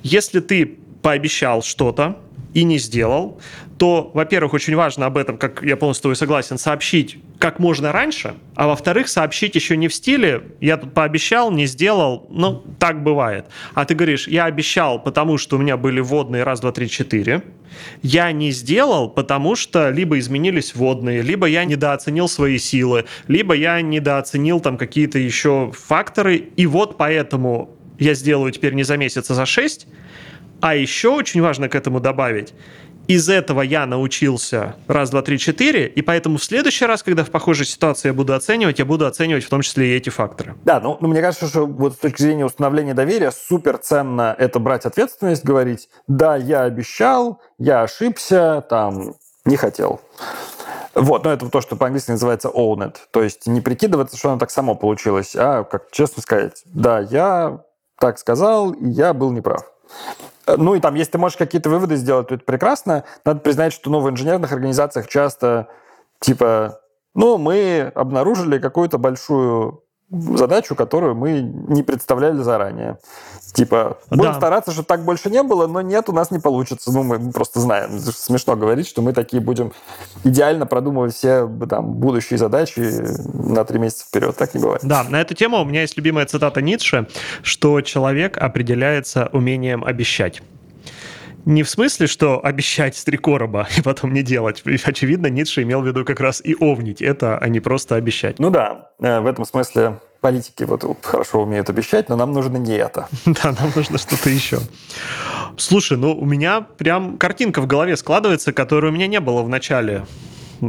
[0.03, 2.17] Если ты пообещал что-то,
[2.55, 3.41] и не сделал,
[3.83, 7.91] то, во-первых, очень важно об этом, как я полностью с тобой согласен, сообщить как можно
[7.91, 13.03] раньше, а во-вторых, сообщить еще не в стиле «я тут пообещал, не сделал», ну, так
[13.03, 13.47] бывает.
[13.75, 17.43] А ты говоришь «я обещал, потому что у меня были водные раз, два, три, четыре»,
[18.03, 23.81] я не сделал, потому что либо изменились водные, либо я недооценил свои силы, либо я
[23.81, 29.35] недооценил там какие-то еще факторы, и вот поэтому я сделаю теперь не за месяц, а
[29.35, 29.89] за шесть,
[30.61, 32.55] а еще очень важно к этому добавить,
[33.09, 37.31] из этого я научился раз, два, три, четыре, и поэтому в следующий раз, когда в
[37.31, 40.55] похожей ситуации я буду оценивать, я буду оценивать в том числе и эти факторы.
[40.65, 44.59] Да, ну, ну мне кажется, что вот с точки зрения установления доверия супер ценно это
[44.59, 50.01] брать ответственность, говорить, да, я обещал, я ошибся, там, не хотел.
[50.95, 52.97] Вот, но это то, что по-английски называется own it.
[53.11, 57.65] То есть не прикидываться, что оно так само получилось, а как честно сказать, да, я
[57.99, 59.63] так сказал, и я был неправ.
[60.47, 63.05] Ну и там, если ты можешь какие-то выводы сделать, то это прекрасно.
[63.25, 65.69] Надо признать, что ну, в инженерных организациях часто
[66.21, 66.81] типа,
[67.15, 69.82] ну, мы обнаружили какую-то большую
[70.13, 72.99] задачу, которую мы не представляли заранее.
[73.53, 74.35] Типа, будем Да.
[74.35, 76.91] стараться, чтобы так больше не было, но нет, у нас не получится.
[76.93, 77.99] Ну, мы просто знаем.
[77.99, 79.73] Смешно говорить, что мы такие будем
[80.25, 82.81] идеально продумывать все там, будущие задачи
[83.35, 84.37] на три месяца вперед.
[84.37, 84.83] Так не бывает.
[84.85, 87.09] Да, на эту тему у меня есть любимая цитата Ницше,
[87.43, 90.43] что человек определяется умением обещать.
[91.45, 94.63] Не в смысле, что обещать три короба и потом не делать.
[94.85, 98.39] Очевидно, Ницше имел в виду как раз и овнить это, а не просто обещать.
[98.39, 102.77] Ну да, э, в этом смысле политики вот хорошо умеют обещать, но нам нужно не
[102.77, 103.09] это.
[103.27, 104.59] Да, нам нужно что-то еще.
[105.57, 109.49] Слушай, ну у меня прям картинка в голове складывается, которой у меня не было в
[109.49, 110.07] начале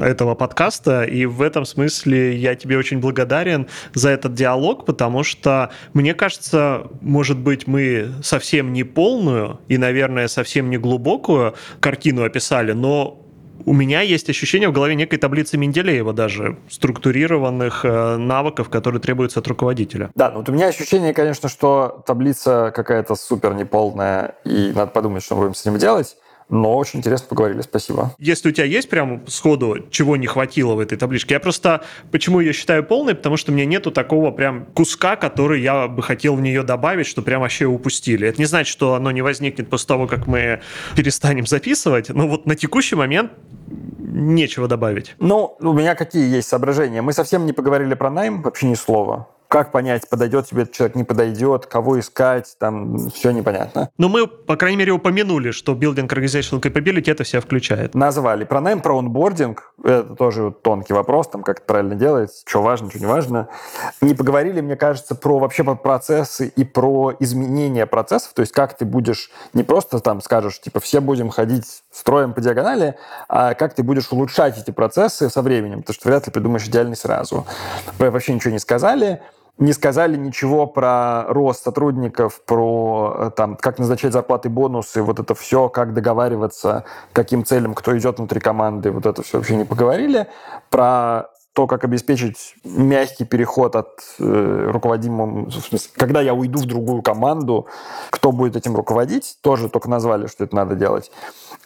[0.02, 5.72] этого подкаста, и в этом смысле я тебе очень благодарен за этот диалог, потому что,
[5.94, 12.72] мне кажется, может быть, мы совсем не полную и, наверное, совсем не глубокую картину описали,
[12.72, 13.24] но
[13.66, 19.39] у меня есть ощущение в голове некой таблицы Менделеева даже, структурированных э, навыков, которые требуются
[19.39, 20.10] от руководителя.
[20.16, 25.24] Да, ну вот у меня ощущение, конечно, что таблица какая-то супер неполная, и надо подумать,
[25.24, 26.18] что мы будем с ним делать.
[26.50, 28.14] Но очень интересно поговорили, спасибо.
[28.18, 32.39] Если у тебя есть прям сходу, чего не хватило в этой табличке, я просто, почему
[32.39, 36.36] ее считаю полной, потому что у меня нету такого прям куска, который я бы хотел
[36.36, 38.28] в нее добавить, что прям вообще упустили.
[38.28, 40.62] Это не значит, что оно не возникнет после того, как мы
[40.96, 43.32] перестанем записывать, но вот на текущий момент
[44.14, 45.16] нечего добавить.
[45.20, 47.02] Ну, у меня какие есть соображения?
[47.02, 49.28] Мы совсем не поговорили про найм, вообще ни слова.
[49.54, 53.91] Как понять, подойдет тебе этот человек, не подойдет, кого искать, там все непонятно.
[53.99, 57.93] Но мы, по крайней мере, упомянули, что Building Organizational Capability это все включает.
[57.93, 58.45] Назвали.
[58.45, 62.89] Про найм, про онбординг, это тоже тонкий вопрос, там как это правильно делать, что важно,
[62.89, 63.47] что не важно.
[64.01, 68.76] Не поговорили, мне кажется, про вообще про процессы и про изменение процессов, то есть как
[68.76, 72.95] ты будешь не просто там скажешь, типа, все будем ходить строем по диагонали,
[73.30, 76.95] а как ты будешь улучшать эти процессы со временем, потому что вряд ли придумаешь идеальный
[76.95, 77.45] сразу.
[77.99, 79.22] Вообще ничего не сказали.
[79.60, 85.36] Не сказали ничего про рост сотрудников, про э, там, как назначать зарплаты, бонусы, вот это
[85.36, 90.28] все, как договариваться, каким целям кто идет внутри команды, вот это все вообще не поговорили.
[90.72, 96.66] Про то, как обеспечить мягкий переход от э, руководимого, в смысле, когда я уйду в
[96.66, 97.68] другую команду,
[98.10, 101.12] кто будет этим руководить, тоже только назвали, что это надо делать.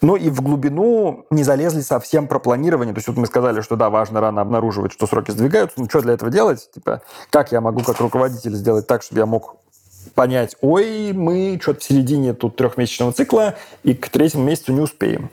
[0.02, 2.94] Ну и в глубину не залезли совсем про планирование.
[2.94, 5.80] То есть вот мы сказали, что да, важно рано обнаруживать, что сроки сдвигаются.
[5.80, 6.70] Ну что для этого делать?
[6.74, 9.56] Типа, как я могу как руководитель сделать так, чтобы я мог
[10.18, 13.54] понять, ой, мы что-то в середине тут трехмесячного цикла,
[13.84, 15.30] и к третьему месяцу не успеем.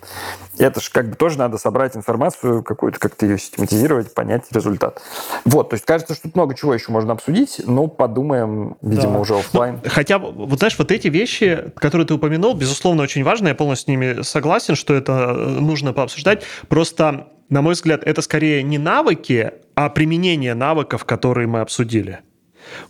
[0.59, 5.01] Это же как бы тоже надо собрать информацию какую-то, как-то ее систематизировать, понять результат.
[5.47, 9.19] Вот, то есть кажется, что тут много чего еще можно обсудить, но подумаем, видимо, Да.
[9.21, 9.81] уже офлайн.
[9.87, 13.89] Хотя, вот знаешь, вот эти вещи, которые ты упомянул, безусловно, очень важны, я полностью с
[13.89, 16.43] ними согласен, что это э, нужно пообсуждать.
[16.69, 22.21] Просто, на мой взгляд, это скорее не навыки, а применение навыков, которые мы обсудили.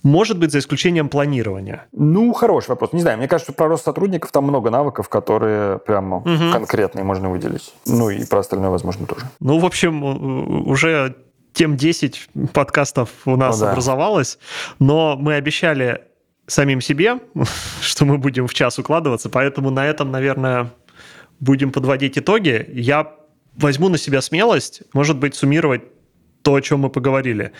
[0.02, 1.86] Может быть, за исключением планирования.
[1.92, 2.92] Ну, хороший вопрос.
[2.92, 6.52] Не знаю, мне кажется, что про рост сотрудников там много навыков, которые прямо Мгм.
[6.52, 7.72] конкретные можно выделить.
[7.86, 9.26] Ну и про остальное, возможно, тоже.
[9.40, 11.16] Ну, в общем, уже
[11.52, 13.72] тем 10 подкастов у нас Ну да.
[13.72, 14.38] образовалось,
[14.78, 16.00] но мы обещали
[16.46, 17.20] самим себе,
[17.80, 20.72] что мы будем в час укладываться, поэтому на этом, наверное,
[21.40, 22.68] будем подводить итоги.
[22.72, 23.12] Я
[23.56, 25.82] возьму на себя смелость, может быть, суммировать
[26.42, 27.52] то, о чем мы поговорили,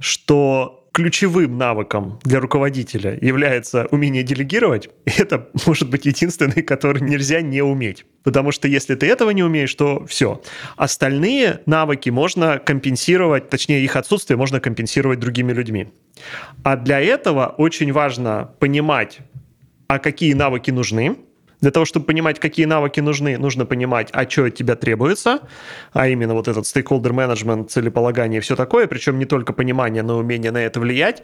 [0.00, 7.62] что ключевым навыком для руководителя является умение делегировать, это может быть единственный, который нельзя не
[7.62, 8.04] уметь.
[8.22, 10.42] Потому что если ты этого не умеешь, то все.
[10.76, 15.88] Остальные навыки можно компенсировать, точнее их отсутствие можно компенсировать другими людьми.
[16.62, 19.18] А для этого очень важно понимать,
[19.88, 21.16] а какие навыки нужны,
[21.62, 25.38] для того, чтобы понимать, какие навыки нужны, нужно понимать, а что от тебя требуется,
[25.92, 30.22] а именно вот этот стейкхолдер менеджмент, целеполагание все такое, причем не только понимание, но и
[30.22, 31.22] умение на это влиять,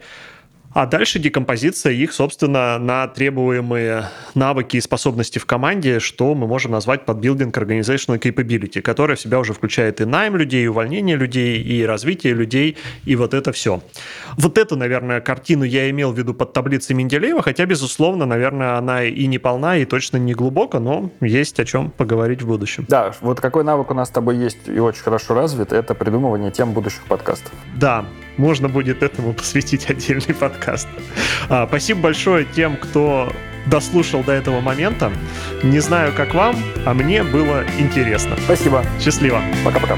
[0.73, 6.71] а дальше декомпозиция их, собственно, на требуемые навыки и способности в команде, что мы можем
[6.71, 11.15] назвать под building organizational capability, которая в себя уже включает и найм людей, и увольнение
[11.15, 13.81] людей, и развитие людей, и вот это все.
[14.37, 19.03] Вот эту, наверное, картину я имел в виду под таблицей Менделеева, хотя, безусловно, наверное, она
[19.03, 22.85] и не полна, и точно не глубоко, но есть о чем поговорить в будущем.
[22.87, 26.51] Да, вот какой навык у нас с тобой есть и очень хорошо развит, это придумывание
[26.51, 27.51] тем будущих подкастов.
[27.75, 28.05] Да,
[28.39, 30.87] можно будет этому посвятить отдельный подкаст.
[31.49, 33.31] А, спасибо большое тем, кто
[33.67, 35.11] дослушал до этого момента.
[35.61, 38.35] Не знаю, как вам, а мне было интересно.
[38.45, 38.83] Спасибо.
[38.99, 39.41] Счастливо.
[39.63, 39.97] Пока-пока.